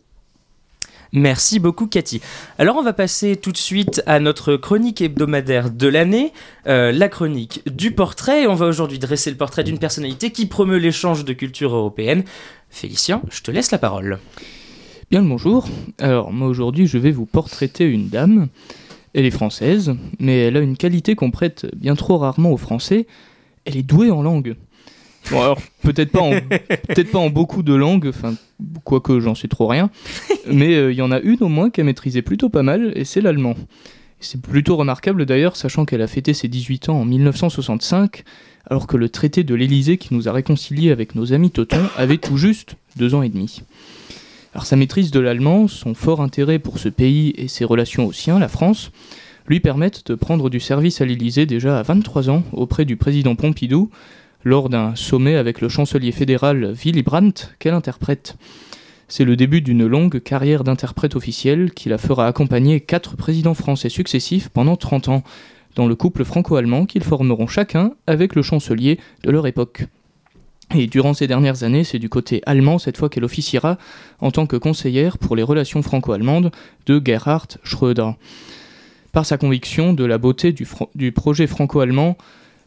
Merci 1.14 1.58
beaucoup 1.58 1.86
Cathy. 1.86 2.22
Alors 2.56 2.76
on 2.76 2.82
va 2.82 2.94
passer 2.94 3.36
tout 3.36 3.52
de 3.52 3.58
suite 3.58 4.02
à 4.06 4.18
notre 4.18 4.56
chronique 4.56 5.02
hebdomadaire 5.02 5.70
de 5.70 5.86
l'année, 5.86 6.32
euh, 6.66 6.90
la 6.90 7.10
chronique 7.10 7.60
du 7.70 7.90
portrait. 7.90 8.46
On 8.46 8.54
va 8.54 8.66
aujourd'hui 8.66 8.98
dresser 8.98 9.30
le 9.30 9.36
portrait 9.36 9.62
d'une 9.62 9.78
personnalité 9.78 10.30
qui 10.30 10.46
promeut 10.46 10.78
l'échange 10.78 11.26
de 11.26 11.34
culture 11.34 11.74
européenne. 11.74 12.24
Félicien, 12.70 13.20
je 13.30 13.42
te 13.42 13.50
laisse 13.50 13.72
la 13.72 13.78
parole. 13.78 14.20
Bien 15.10 15.20
le 15.20 15.28
bonjour. 15.28 15.68
Alors 15.98 16.32
moi 16.32 16.48
aujourd'hui 16.48 16.86
je 16.86 16.96
vais 16.96 17.10
vous 17.10 17.26
portraiter 17.26 17.84
une 17.84 18.08
dame. 18.08 18.48
Elle 19.12 19.26
est 19.26 19.30
française, 19.30 19.94
mais 20.18 20.38
elle 20.44 20.56
a 20.56 20.60
une 20.60 20.78
qualité 20.78 21.14
qu'on 21.14 21.30
prête 21.30 21.66
bien 21.76 21.94
trop 21.94 22.16
rarement 22.16 22.52
aux 22.52 22.56
Français. 22.56 23.06
Elle 23.66 23.76
est 23.76 23.82
douée 23.82 24.10
en 24.10 24.22
langue. 24.22 24.56
Bon 25.30 25.40
alors 25.40 25.60
peut-être 25.82 26.10
pas 26.10 27.18
en 27.18 27.30
beaucoup 27.30 27.62
de 27.62 27.74
langues, 27.74 28.08
enfin 28.08 28.34
quoique 28.84 29.20
j'en 29.20 29.34
sais 29.34 29.48
trop 29.48 29.66
rien, 29.66 29.90
mais 30.46 30.74
euh, 30.74 30.92
il 30.92 30.98
y 30.98 31.02
en 31.02 31.12
a 31.12 31.20
une 31.20 31.42
au 31.42 31.48
moins 31.48 31.70
qu'elle 31.70 31.84
maîtrisait 31.84 32.22
plutôt 32.22 32.48
pas 32.48 32.62
mal 32.62 32.92
et 32.96 33.04
c'est 33.04 33.20
l'allemand. 33.20 33.54
C'est 34.20 34.40
plutôt 34.40 34.76
remarquable 34.76 35.26
d'ailleurs, 35.26 35.56
sachant 35.56 35.84
qu'elle 35.84 36.02
a 36.02 36.06
fêté 36.06 36.32
ses 36.32 36.46
18 36.46 36.90
ans 36.90 37.00
en 37.00 37.04
1965, 37.04 38.22
alors 38.70 38.86
que 38.86 38.96
le 38.96 39.08
traité 39.08 39.42
de 39.42 39.54
l'Élysée 39.54 39.98
qui 39.98 40.14
nous 40.14 40.28
a 40.28 40.32
réconciliés 40.32 40.92
avec 40.92 41.16
nos 41.16 41.32
amis 41.32 41.50
Teutons 41.50 41.88
avait 41.96 42.18
tout 42.18 42.36
juste 42.36 42.76
deux 42.96 43.14
ans 43.14 43.22
et 43.22 43.28
demi. 43.28 43.62
Alors 44.54 44.66
sa 44.66 44.76
maîtrise 44.76 45.10
de 45.10 45.18
l'allemand, 45.18 45.66
son 45.66 45.94
fort 45.94 46.20
intérêt 46.20 46.58
pour 46.58 46.78
ce 46.78 46.88
pays 46.88 47.34
et 47.36 47.48
ses 47.48 47.64
relations 47.64 48.06
au 48.06 48.12
sien, 48.12 48.38
la 48.38 48.48
France, 48.48 48.92
lui 49.48 49.60
permettent 49.60 50.06
de 50.06 50.14
prendre 50.14 50.50
du 50.50 50.60
service 50.60 51.00
à 51.00 51.04
l'Élysée 51.04 51.46
déjà 51.46 51.78
à 51.78 51.82
23 51.82 52.30
ans 52.30 52.44
auprès 52.52 52.84
du 52.84 52.96
président 52.96 53.34
Pompidou, 53.34 53.90
lors 54.44 54.68
d'un 54.68 54.94
sommet 54.94 55.36
avec 55.36 55.60
le 55.60 55.68
chancelier 55.68 56.12
fédéral 56.12 56.72
Willy 56.72 57.02
Brandt 57.02 57.48
qu'elle 57.58 57.74
interprète. 57.74 58.36
C'est 59.08 59.24
le 59.24 59.36
début 59.36 59.60
d'une 59.60 59.86
longue 59.86 60.20
carrière 60.20 60.64
d'interprète 60.64 61.16
officielle 61.16 61.72
qui 61.72 61.88
la 61.88 61.98
fera 61.98 62.26
accompagner 62.26 62.80
quatre 62.80 63.16
présidents 63.16 63.54
français 63.54 63.88
successifs 63.88 64.48
pendant 64.48 64.76
30 64.76 65.08
ans, 65.08 65.22
dans 65.74 65.86
le 65.86 65.94
couple 65.94 66.24
franco-allemand 66.24 66.86
qu'ils 66.86 67.04
formeront 67.04 67.46
chacun 67.46 67.92
avec 68.06 68.34
le 68.34 68.42
chancelier 68.42 68.98
de 69.22 69.30
leur 69.30 69.46
époque. 69.46 69.86
Et 70.74 70.86
durant 70.86 71.12
ces 71.12 71.26
dernières 71.26 71.64
années, 71.64 71.84
c'est 71.84 71.98
du 71.98 72.08
côté 72.08 72.42
allemand 72.46 72.78
cette 72.78 72.96
fois 72.96 73.10
qu'elle 73.10 73.24
officiera 73.24 73.76
en 74.20 74.30
tant 74.30 74.46
que 74.46 74.56
conseillère 74.56 75.18
pour 75.18 75.36
les 75.36 75.42
relations 75.42 75.82
franco-allemandes 75.82 76.50
de 76.86 77.00
Gerhard 77.04 77.58
Schröder. 77.62 78.12
Par 79.12 79.26
sa 79.26 79.36
conviction 79.36 79.92
de 79.92 80.04
la 80.04 80.16
beauté 80.16 80.52
du, 80.52 81.12
projet 81.12 81.46
franco-allemand, 81.46 82.16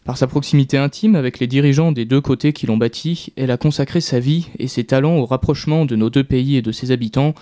par 0.06 0.20
sa 0.20 0.28
proximité 0.28 0.78
intime 0.78 1.16
avec 1.16 1.40
les 1.40 1.48
dirigeants 1.48 1.92
des 1.92 2.06
deux 2.06 2.22
côtés 2.22 2.54
qui 2.54 2.68
l'ont 2.68 2.78
bâti, 2.78 3.34
elle 3.36 3.50
a 3.50 3.58
consacré 3.58 4.02
sa 4.02 4.20
vie 4.20 4.50
et 4.60 4.68
ses 4.68 4.84
talents 4.84 5.18
au 5.18 5.26
rapprochement 5.26 5.86
de 5.86 5.96
nos 5.96 6.12
deux 6.12 6.24
pays 6.24 6.56
et 6.56 6.62
de 6.62 6.72
ses 6.72 6.92
habitants, 6.92 7.34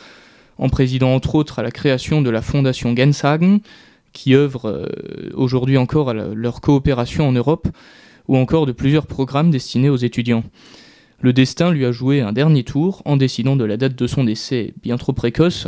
en 0.57 0.69
présidant 0.69 1.13
entre 1.13 1.35
autres 1.35 1.59
à 1.59 1.63
la 1.63 1.71
création 1.71 2.21
de 2.21 2.29
la 2.29 2.41
fondation 2.41 2.95
Genshagen, 2.95 3.59
qui 4.13 4.33
œuvre 4.33 4.69
euh, 4.69 4.87
aujourd'hui 5.33 5.77
encore 5.77 6.09
à 6.09 6.13
leur 6.13 6.61
coopération 6.61 7.27
en 7.27 7.33
Europe, 7.33 7.67
ou 8.29 8.37
encore 8.37 8.65
de 8.65 8.71
plusieurs 8.71 9.07
programmes 9.07 9.51
destinés 9.51 9.89
aux 9.89 9.97
étudiants. 9.97 10.45
Le 11.19 11.33
destin 11.33 11.69
lui 11.69 11.83
a 11.83 11.91
joué 11.91 12.21
un 12.21 12.31
dernier 12.31 12.63
tour 12.63 13.01
en 13.03 13.17
décidant 13.17 13.57
de 13.57 13.65
la 13.65 13.75
date 13.75 13.95
de 13.95 14.07
son 14.07 14.23
décès 14.23 14.73
bien 14.81 14.95
trop 14.95 15.11
précoce. 15.11 15.67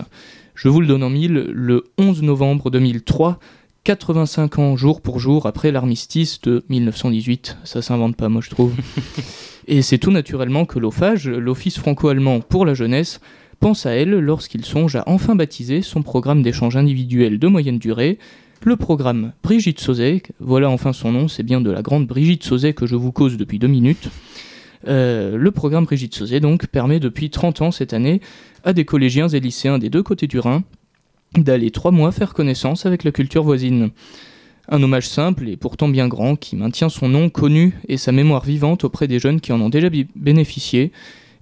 Je 0.53 0.69
vous 0.69 0.79
le 0.79 0.87
donne 0.87 1.03
en 1.03 1.09
mille, 1.09 1.33
le 1.51 1.83
11 1.97 2.21
novembre 2.23 2.71
2003, 2.71 3.37
85 3.85 4.57
ans 4.57 4.75
jour 4.75 4.99
pour 4.99 5.19
jour 5.19 5.45
après 5.45 5.71
l'armistice 5.71 6.41
de 6.41 6.65
1918. 6.69 7.57
Ça 7.63 7.83
s'invente 7.83 8.15
pas, 8.15 8.29
moi 8.29 8.41
je 8.43 8.49
trouve. 8.49 8.73
Et 9.67 9.83
c'est 9.83 9.99
tout 9.99 10.09
naturellement 10.09 10.65
que 10.65 10.79
l'OFAGE, 10.79 11.29
l'Office 11.29 11.77
franco-allemand 11.77 12.39
pour 12.39 12.65
la 12.65 12.73
jeunesse, 12.73 13.21
pense 13.59 13.85
à 13.85 13.91
elle 13.91 14.09
lorsqu'il 14.09 14.65
songe 14.65 14.95
à 14.95 15.03
enfin 15.05 15.35
baptiser 15.35 15.83
son 15.83 16.01
programme 16.01 16.41
d'échange 16.41 16.75
individuel 16.75 17.37
de 17.37 17.47
moyenne 17.47 17.77
durée, 17.77 18.17
le 18.63 18.75
programme 18.75 19.33
Brigitte 19.43 19.79
Sauzet. 19.79 20.23
Voilà 20.39 20.67
enfin 20.71 20.91
son 20.91 21.11
nom, 21.11 21.27
c'est 21.27 21.43
bien 21.43 21.61
de 21.61 21.69
la 21.69 21.83
grande 21.83 22.07
Brigitte 22.07 22.43
Sauzet 22.43 22.73
que 22.73 22.87
je 22.87 22.95
vous 22.95 23.11
cause 23.11 23.37
depuis 23.37 23.59
deux 23.59 23.67
minutes. 23.67 24.09
Euh, 24.87 25.37
le 25.37 25.51
programme 25.51 25.85
Brigitte 25.85 26.15
Sauzet 26.15 26.39
donc 26.39 26.65
permet 26.67 26.99
depuis 26.99 27.29
30 27.29 27.61
ans 27.61 27.71
cette 27.71 27.93
année 27.93 28.19
à 28.63 28.73
des 28.73 28.83
collégiens 28.83 29.27
et 29.27 29.39
lycéens 29.39 29.77
des 29.77 29.91
deux 29.91 30.01
côtés 30.01 30.25
du 30.25 30.39
Rhin 30.39 30.63
d'aller 31.43 31.71
trois 31.71 31.91
mois 31.91 32.11
faire 32.11 32.33
connaissance 32.33 32.85
avec 32.85 33.03
la 33.03 33.11
culture 33.11 33.43
voisine. 33.43 33.91
Un 34.67 34.81
hommage 34.81 35.07
simple 35.07 35.47
et 35.47 35.57
pourtant 35.57 35.87
bien 35.87 36.07
grand 36.07 36.35
qui 36.35 36.55
maintient 36.55 36.89
son 36.89 37.07
nom 37.07 37.29
connu 37.29 37.75
et 37.87 37.97
sa 37.97 38.11
mémoire 38.11 38.43
vivante 38.43 38.83
auprès 38.83 39.07
des 39.07 39.19
jeunes 39.19 39.39
qui 39.39 39.51
en 39.51 39.61
ont 39.61 39.69
déjà 39.69 39.89
bénéficié 40.15 40.91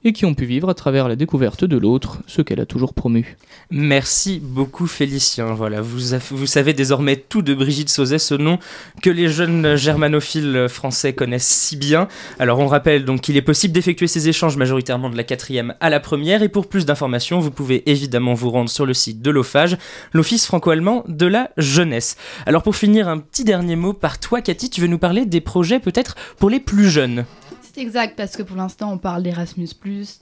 et 0.04 0.14
qui 0.14 0.26
ont 0.26 0.34
pu 0.34 0.46
vivre 0.46 0.70
à 0.70 0.74
travers 0.74 1.08
la 1.08 1.16
découverte 1.16 1.64
de 1.64 1.78
l'autre, 1.78 2.20
ce 2.28 2.42
qu'elle 2.42 2.60
a 2.60 2.66
toujours 2.66 2.94
promu. 2.94 3.38
Merci 3.72 4.40
beaucoup 4.42 4.88
Félicien. 4.88 5.54
Voilà, 5.54 5.82
vous, 5.82 6.00
vous 6.32 6.48
savez 6.48 6.74
désormais 6.74 7.16
tout 7.16 7.42
de 7.42 7.54
Brigitte 7.54 7.90
Sauzet, 7.90 8.20
ce 8.20 8.36
nom 8.36 8.60
que 9.02 9.10
les 9.10 9.30
jeunes 9.30 9.76
germanophiles 9.76 10.68
français 10.70 11.14
connaissent 11.14 11.48
si 11.48 11.78
bien. 11.78 12.08
Alors 12.40 12.60
on 12.60 12.68
rappelle 12.68 13.06
donc 13.06 13.22
qu'il 13.22 13.38
est 13.38 13.42
possible 13.42 13.74
d'effectuer 13.74 14.08
ces 14.08 14.30
échanges 14.30 14.58
majoritairement 14.58 15.10
de 15.10 15.18
la 15.18 15.24
quatrième 15.24 15.74
à 15.80 15.90
la 15.90 16.00
première 16.00 16.44
et 16.44 16.50
pour 16.50 16.68
plus 16.68 16.86
d'informations 16.86 17.40
vous 17.40 17.52
pouvez 17.52 17.90
évidemment 17.90 18.34
vous 18.34 18.50
rendre 18.50 18.70
sur 18.70 18.86
le 18.86 18.94
site 18.94 19.22
de 19.22 19.32
l'OFAGE, 19.32 19.78
l'Office 20.14 20.46
franco-allemand 20.46 21.04
de 21.08 21.26
la 21.26 21.50
jeunesse. 21.58 22.18
Alors 22.46 22.64
pour 22.64 22.76
finir 22.76 23.08
un 23.08 23.20
petit 23.20 23.44
dernier 23.44 23.76
mot 23.76 23.94
par 23.94 24.20
toi 24.20 24.42
Cathy, 24.42 24.70
tu 24.70 24.82
veux 24.82 24.88
nous 24.88 24.98
parler 24.98 25.26
des 25.26 25.42
projets 25.42 25.80
peut-être 25.80 26.16
pour 26.38 26.50
les 26.50 26.60
plus 26.60 26.90
jeunes? 26.90 27.26
C'est 27.74 27.82
exact, 27.82 28.16
parce 28.16 28.38
que 28.38 28.44
pour 28.44 28.56
l'instant, 28.56 28.94
on 28.94 29.00
parle 29.00 29.24
d'Erasmus, 29.24 29.68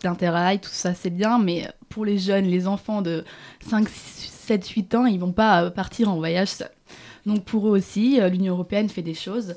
d'Interrail, 0.02 0.60
tout 0.60 0.70
ça, 0.72 0.94
c'est 0.94 1.10
bien, 1.10 1.38
mais 1.38 1.68
pour 1.90 2.06
les 2.06 2.18
jeunes, 2.18 2.46
les 2.46 2.66
enfants 2.66 3.02
de 3.02 3.26
5, 3.68 3.90
7, 3.90 4.66
8 4.66 4.96
ans, 4.96 5.06
ils 5.06 5.20
vont 5.20 5.34
pas 5.34 5.66
euh, 5.66 5.70
partir 5.70 6.10
en 6.10 6.16
voyage 6.16 6.48
seuls. 6.48 6.72
Donc 7.26 7.44
pour 7.44 7.68
eux 7.68 7.72
aussi, 7.72 8.22
euh, 8.22 8.30
l'Union 8.30 8.54
européenne 8.54 8.88
fait 8.88 9.02
des 9.02 9.14
choses, 9.14 9.56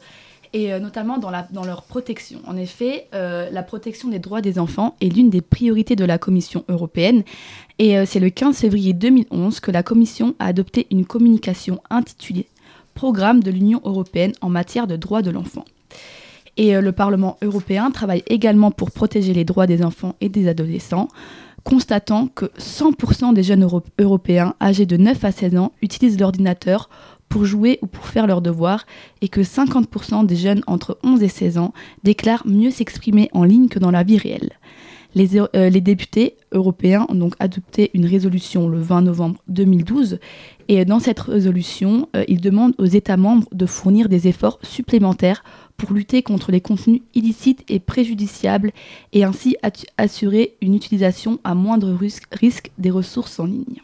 et 0.52 0.72
euh, 0.72 0.80
notamment 0.80 1.18
dans, 1.18 1.30
leur 1.30 1.84
protection. 1.84 2.40
En 2.48 2.56
effet, 2.56 3.06
la 3.12 3.62
protection 3.62 4.08
des 4.08 4.18
droits 4.18 4.40
des 4.40 4.58
enfants 4.58 4.96
est 5.00 5.14
l'une 5.14 5.30
des 5.30 5.40
priorités 5.40 5.94
de 5.94 6.04
la 6.04 6.18
Commission 6.18 6.64
européenne, 6.68 7.22
et 7.78 8.04
c'est 8.06 8.20
le 8.20 8.30
15 8.30 8.58
février 8.58 8.92
2011 8.92 9.60
que 9.60 9.70
la 9.70 9.84
Commission 9.84 10.34
a 10.40 10.46
adopté 10.46 10.88
une 10.90 11.06
communication 11.06 11.80
intitulée 11.90 12.48
Programme 12.94 13.40
de 13.40 13.52
l'Union 13.52 13.80
européenne 13.84 14.32
en 14.40 14.48
matière 14.48 14.88
de 14.88 14.96
droits 14.96 15.22
de 15.22 15.30
l'enfant. 15.30 15.64
Et 16.56 16.76
euh, 16.76 16.80
le 16.80 16.92
Parlement 16.92 17.36
européen 17.42 17.90
travaille 17.90 18.22
également 18.28 18.70
pour 18.70 18.90
protéger 18.90 19.32
les 19.32 19.44
droits 19.44 19.66
des 19.66 19.84
enfants 19.84 20.14
et 20.20 20.28
des 20.28 20.48
adolescents, 20.48 21.08
constatant 21.64 22.28
que 22.28 22.46
100% 22.58 23.32
des 23.34 23.42
jeunes 23.42 23.64
euro- 23.64 23.82
européens 23.98 24.54
âgés 24.60 24.86
de 24.86 24.96
9 24.96 25.24
à 25.24 25.32
16 25.32 25.56
ans 25.56 25.72
utilisent 25.82 26.20
l'ordinateur 26.20 26.88
pour 27.28 27.44
jouer 27.46 27.78
ou 27.82 27.86
pour 27.86 28.06
faire 28.06 28.26
leurs 28.26 28.42
devoirs 28.42 28.84
et 29.20 29.28
que 29.28 29.40
50% 29.40 30.26
des 30.26 30.36
jeunes 30.36 30.62
entre 30.66 30.98
11 31.02 31.22
et 31.22 31.28
16 31.28 31.58
ans 31.58 31.72
déclarent 32.04 32.46
mieux 32.46 32.70
s'exprimer 32.70 33.28
en 33.32 33.44
ligne 33.44 33.68
que 33.68 33.78
dans 33.78 33.90
la 33.90 34.04
vie 34.04 34.18
réelle. 34.18 34.52
Les, 35.14 35.38
euh, 35.38 35.70
les 35.70 35.80
députés 35.80 36.36
européens 36.52 37.06
ont 37.08 37.14
donc 37.14 37.34
adopté 37.38 37.90
une 37.94 38.06
résolution 38.06 38.68
le 38.68 38.80
20 38.80 39.02
novembre 39.02 39.40
2012 39.48 40.18
et 40.68 40.84
dans 40.84 40.98
cette 40.98 41.20
résolution, 41.20 42.08
euh, 42.16 42.24
ils 42.26 42.40
demandent 42.40 42.74
aux 42.78 42.84
États 42.84 43.16
membres 43.16 43.46
de 43.52 43.66
fournir 43.66 44.08
des 44.08 44.28
efforts 44.28 44.58
supplémentaires 44.62 45.44
pour 45.76 45.92
lutter 45.92 46.22
contre 46.22 46.52
les 46.52 46.60
contenus 46.60 47.02
illicites 47.14 47.64
et 47.68 47.80
préjudiciables 47.80 48.72
et 49.12 49.24
ainsi 49.24 49.56
assurer 49.98 50.56
une 50.60 50.74
utilisation 50.74 51.38
à 51.44 51.54
moindre 51.54 51.96
risque 52.32 52.70
des 52.78 52.90
ressources 52.90 53.38
en 53.40 53.46
ligne. 53.46 53.82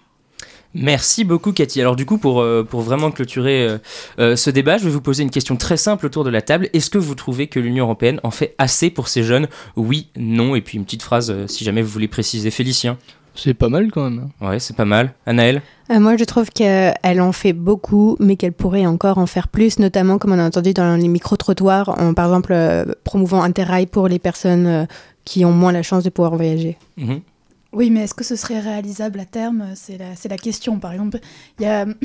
Merci 0.75 1.25
beaucoup 1.25 1.53
Cathy. 1.53 1.81
Alors 1.81 1.97
du 1.97 2.07
coup, 2.07 2.19
pour, 2.19 2.41
euh, 2.41 2.63
pour 2.63 2.81
vraiment 2.83 3.11
clôturer 3.11 3.67
euh, 3.67 3.79
euh, 4.19 4.37
ce 4.37 4.51
débat, 4.51 4.79
je 4.79 4.85
vais 4.85 4.91
vous 4.91 5.01
poser 5.01 5.23
une 5.23 5.31
question 5.31 5.57
très 5.57 5.77
simple 5.77 6.07
autour 6.07 6.23
de 6.25 6.31
la 6.31 6.43
table. 6.43 6.69
Est-ce 6.73 6.91
que 6.91 6.99
vous 6.99 7.15
trouvez 7.15 7.49
que 7.49 7.59
l'Union 7.59 7.85
Européenne 7.85 8.21
en 8.23 8.31
fait 8.31 8.55
assez 8.59 8.91
pour 8.91 9.09
ces 9.09 9.23
jeunes? 9.25 9.49
Oui, 9.77 10.09
non, 10.17 10.55
et 10.55 10.61
puis 10.61 10.79
une 10.79 10.85
petite 10.85 11.03
phrase 11.03 11.31
euh, 11.31 11.47
si 11.49 11.65
jamais 11.65 11.83
vous 11.83 11.89
voulez 11.91 12.09
préciser. 12.09 12.51
Félicien 12.51 12.99
C'est 13.35 13.55
pas 13.55 13.69
mal 13.69 13.91
quand 13.91 14.09
même. 14.09 14.29
Ouais, 14.41 14.59
c'est 14.61 14.77
pas 14.77 14.85
mal. 14.85 15.15
Anaël 15.27 15.63
Euh, 15.91 15.99
moi, 15.99 16.17
je 16.17 16.25
trouve 16.25 16.51
qu'elle 16.51 17.21
en 17.21 17.33
fait 17.33 17.53
beaucoup, 17.53 18.17
mais 18.21 18.37
qu'elle 18.37 18.53
pourrait 18.53 18.87
encore 18.87 19.19
en 19.19 19.27
faire 19.27 19.49
plus, 19.49 19.81
notamment 19.81 20.19
comme 20.19 20.33
on 20.33 20.39
a 20.39 20.47
entendu 20.47 20.73
dans 20.73 20.95
les 20.97 21.09
micro-trottoirs, 21.09 21.89
en, 22.01 22.15
par 22.15 22.27
exemple 22.27 22.53
euh, 22.53 22.85
promouvant 23.03 23.43
Interrail 23.43 23.87
pour 23.87 24.07
les 24.07 24.21
personnes 24.21 24.67
euh, 24.67 24.85
qui 25.25 25.45
ont 25.45 25.53
moins 25.53 25.73
la 25.73 25.83
chance 25.83 26.05
de 26.05 26.11
pouvoir 26.11 26.37
voyager. 26.37 26.77
Mhm. 26.97 27.21
Oui, 27.73 27.91
mais 27.91 28.01
est-ce 28.05 28.15
que 28.15 28.25
ce 28.25 28.37
serait 28.37 28.61
réalisable 28.61 29.21
à 29.21 29.25
terme? 29.25 29.73
C'est 29.75 29.97
la, 29.99 30.17
c'est 30.17 30.29
la 30.29 30.39
question. 30.39 30.79
Par 30.79 30.93
exemple, 30.93 31.19
il 31.59 31.65
y 31.65 31.69
a. 31.69 31.87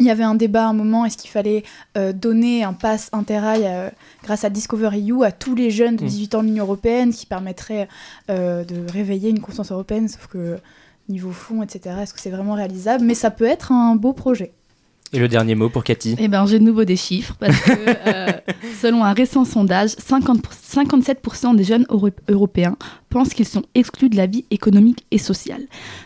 Il 0.00 0.06
y 0.06 0.10
avait 0.10 0.24
un 0.24 0.34
débat 0.34 0.64
à 0.64 0.70
un 0.70 0.72
moment, 0.72 1.04
est-ce 1.04 1.16
qu'il 1.16 1.30
fallait 1.30 1.62
euh, 1.96 2.12
donner 2.12 2.64
un 2.64 2.72
pass 2.72 3.10
Interrail 3.12 3.62
euh, 3.64 3.90
grâce 4.24 4.42
à 4.42 4.50
Discovery 4.50 5.00
You 5.00 5.22
à 5.22 5.30
tous 5.30 5.54
les 5.54 5.70
jeunes 5.70 5.94
de 5.94 6.02
Mm. 6.02 6.08
18 6.08 6.34
ans 6.34 6.42
de 6.42 6.48
l'Union 6.48 6.64
Européenne 6.64 7.12
qui 7.12 7.26
permettrait 7.26 7.86
euh, 8.28 8.64
de 8.64 8.90
réveiller 8.90 9.30
une 9.30 9.38
conscience 9.38 9.70
européenne, 9.70 10.08
sauf 10.08 10.26
que 10.26 10.58
niveau 11.08 11.30
fond, 11.30 11.62
etc., 11.62 11.94
est-ce 12.02 12.12
que 12.12 12.20
c'est 12.20 12.30
vraiment 12.30 12.54
réalisable? 12.54 13.04
Mais 13.04 13.14
ça 13.14 13.30
peut 13.30 13.44
être 13.44 13.70
un 13.70 13.94
beau 13.94 14.12
projet. 14.12 14.52
Et 15.14 15.18
le 15.20 15.28
dernier 15.28 15.54
mot 15.54 15.68
pour 15.68 15.84
Cathy 15.84 16.16
Eh 16.18 16.26
ben, 16.28 16.44
j'ai 16.46 16.58
de 16.58 16.64
nouveau 16.64 16.84
des 16.84 16.96
chiffres 16.96 17.34
parce 17.38 17.56
que 17.60 17.70
euh, 18.06 18.32
selon 18.82 19.04
un 19.04 19.12
récent 19.12 19.44
sondage, 19.44 19.90
50 19.90 20.42
pour- 20.42 20.52
57% 20.52 21.54
des 21.54 21.62
jeunes 21.62 21.86
euro- 21.88 22.10
européens 22.28 22.76
pensent 23.10 23.32
qu'ils 23.32 23.46
sont 23.46 23.62
exclus 23.76 24.08
de 24.08 24.16
la 24.16 24.26
vie 24.26 24.44
économique 24.50 25.06
et 25.12 25.18
sociale. 25.18 25.62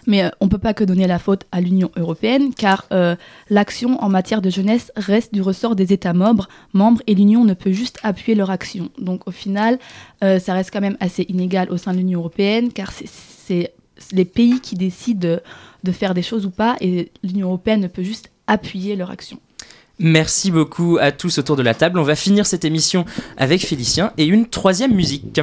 Mais 0.07 0.23
euh, 0.25 0.29
on 0.41 0.45
ne 0.45 0.51
peut 0.51 0.59
pas 0.59 0.75
que 0.75 0.85
donner 0.85 1.07
la 1.07 1.19
faute 1.19 1.47
à 1.53 1.61
l'Union 1.63 1.91
européenne 1.97 2.53
car 2.55 2.85
euh, 2.93 3.17
l'action 3.49 3.99
en 4.03 4.11
matière 4.11 4.43
de 4.43 4.51
jeunesse 4.51 4.93
reste 4.95 5.33
du 5.33 5.41
ressort 5.41 5.75
des 5.75 5.93
États 5.95 6.13
membres, 6.13 6.49
membres 6.75 7.01
et 7.07 7.15
l'Union 7.15 7.45
ne 7.45 7.55
peut 7.55 7.73
juste 7.73 7.99
appuyer 8.03 8.35
leur 8.37 8.51
action. 8.51 8.91
Donc 8.99 9.27
au 9.27 9.31
final, 9.31 9.79
ça 10.21 10.53
reste 10.53 10.71
quand 10.71 10.81
même 10.83 10.97
assez 11.01 11.25
inégal 11.31 11.71
au 11.71 11.79
sein 11.79 11.93
de 11.93 11.97
l'Union 11.99 12.19
européenne 12.21 12.73
car 12.73 12.93
c'est- 12.93 13.09
c'est 13.09 13.73
les 14.13 14.25
pays 14.27 14.61
qui 14.61 14.75
décident 14.77 15.21
de, 15.21 15.41
de 15.85 15.93
faire 15.93 16.13
des 16.13 16.23
choses 16.23 16.45
ou 16.45 16.51
pas 16.51 16.77
et 16.83 17.11
l'Union 17.25 17.47
européenne 17.49 17.81
ne 17.81 17.87
peut 17.89 18.03
juste 18.03 18.31
appuyer 18.49 18.97
leur 18.97 19.11
action. 19.11 19.39
Merci 20.01 20.51
beaucoup 20.51 20.99
à 21.01 21.13
tous 21.13 21.39
autour 21.39 21.55
de 21.57 21.63
la 21.63 21.75
table. 21.75 21.99
On 21.99 22.05
va 22.05 22.15
finir 22.17 22.47
cette 22.47 22.65
émission 22.65 23.05
avec 23.37 23.65
Félicien 23.65 24.13
et 24.19 24.25
une 24.27 24.47
troisième 24.47 24.95
musique. 24.95 25.41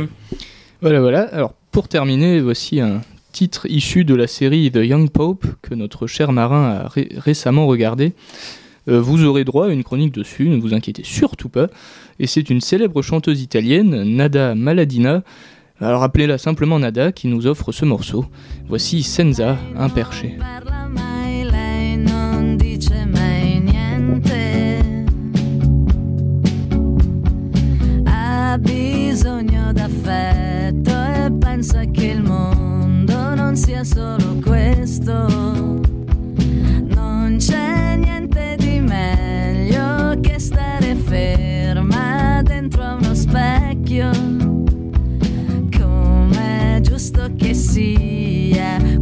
Voilà, 0.81 0.99
voilà. 1.01 1.21
Alors, 1.33 1.53
pour 1.71 1.87
terminer, 1.87 2.39
voici 2.41 2.79
un 2.79 3.01
titre 3.33 3.65
issu 3.69 4.05
de 4.05 4.15
la 4.15 4.27
série 4.27 4.71
The 4.71 4.77
Young 4.77 5.09
Pope 5.09 5.45
que 5.61 5.73
notre 5.75 6.07
cher 6.07 6.31
marin 6.31 6.69
a 6.69 6.87
ré- 6.87 7.09
récemment 7.17 7.67
regardé. 7.67 8.13
Euh, 8.87 9.01
vous 9.01 9.23
aurez 9.25 9.43
droit 9.43 9.67
à 9.67 9.69
une 9.71 9.83
chronique 9.83 10.13
dessus, 10.13 10.47
ne 10.47 10.57
vous 10.57 10.73
inquiétez 10.73 11.03
surtout 11.03 11.49
pas. 11.49 11.67
Et 12.19 12.27
c'est 12.27 12.49
une 12.49 12.61
célèbre 12.61 13.01
chanteuse 13.01 13.41
italienne, 13.41 14.03
Nada 14.15 14.55
Maladina. 14.55 15.23
Alors 15.81 16.03
appelez-la 16.03 16.37
simplement 16.37 16.79
Nada 16.79 17.11
qui 17.11 17.27
nous 17.27 17.45
offre 17.47 17.73
ce 17.73 17.83
morceau. 17.83 18.25
Voici 18.69 19.03
Senza, 19.03 19.57
un 19.77 19.89
perché. 19.89 20.37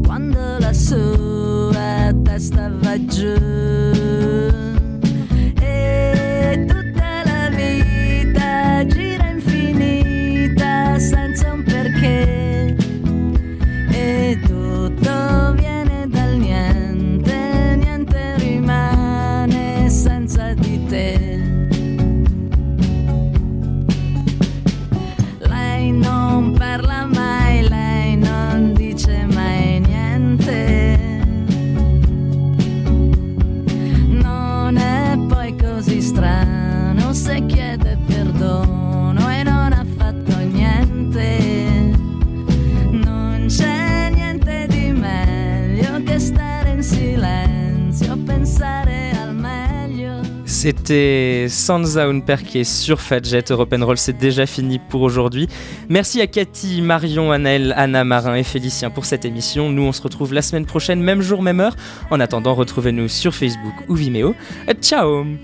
Quando 0.06 0.58
la 0.60 0.74
sua 0.74 2.14
testa 2.24 2.70
va 2.82 2.98
giù. 3.06 4.13
C'était 50.86 51.46
Sansa 51.48 52.08
Unperke 52.08 52.66
sur 52.66 53.00
Fadjet. 53.00 53.46
Europe 53.50 53.74
Roll, 53.80 53.98
c'est 53.98 54.18
déjà 54.18 54.46
fini 54.46 54.80
pour 54.80 55.02
aujourd'hui. 55.02 55.48
Merci 55.88 56.20
à 56.20 56.28
Cathy, 56.28 56.82
Marion, 56.82 57.32
Anaël, 57.32 57.74
Anna, 57.78 58.04
Marin 58.04 58.36
et 58.36 58.44
Félicien 58.44 58.90
pour 58.90 59.06
cette 59.06 59.24
émission. 59.24 59.70
Nous, 59.70 59.82
on 59.82 59.94
se 59.94 60.02
retrouve 60.02 60.34
la 60.34 60.42
semaine 60.42 60.66
prochaine, 60.66 61.02
même 61.02 61.22
jour, 61.22 61.42
même 61.42 61.62
heure. 61.62 61.78
En 62.12 62.20
attendant, 62.20 62.54
retrouvez-nous 62.54 63.08
sur 63.08 63.34
Facebook 63.34 63.76
ou 63.88 63.96
Vimeo. 63.96 64.36
Ciao 64.82 65.26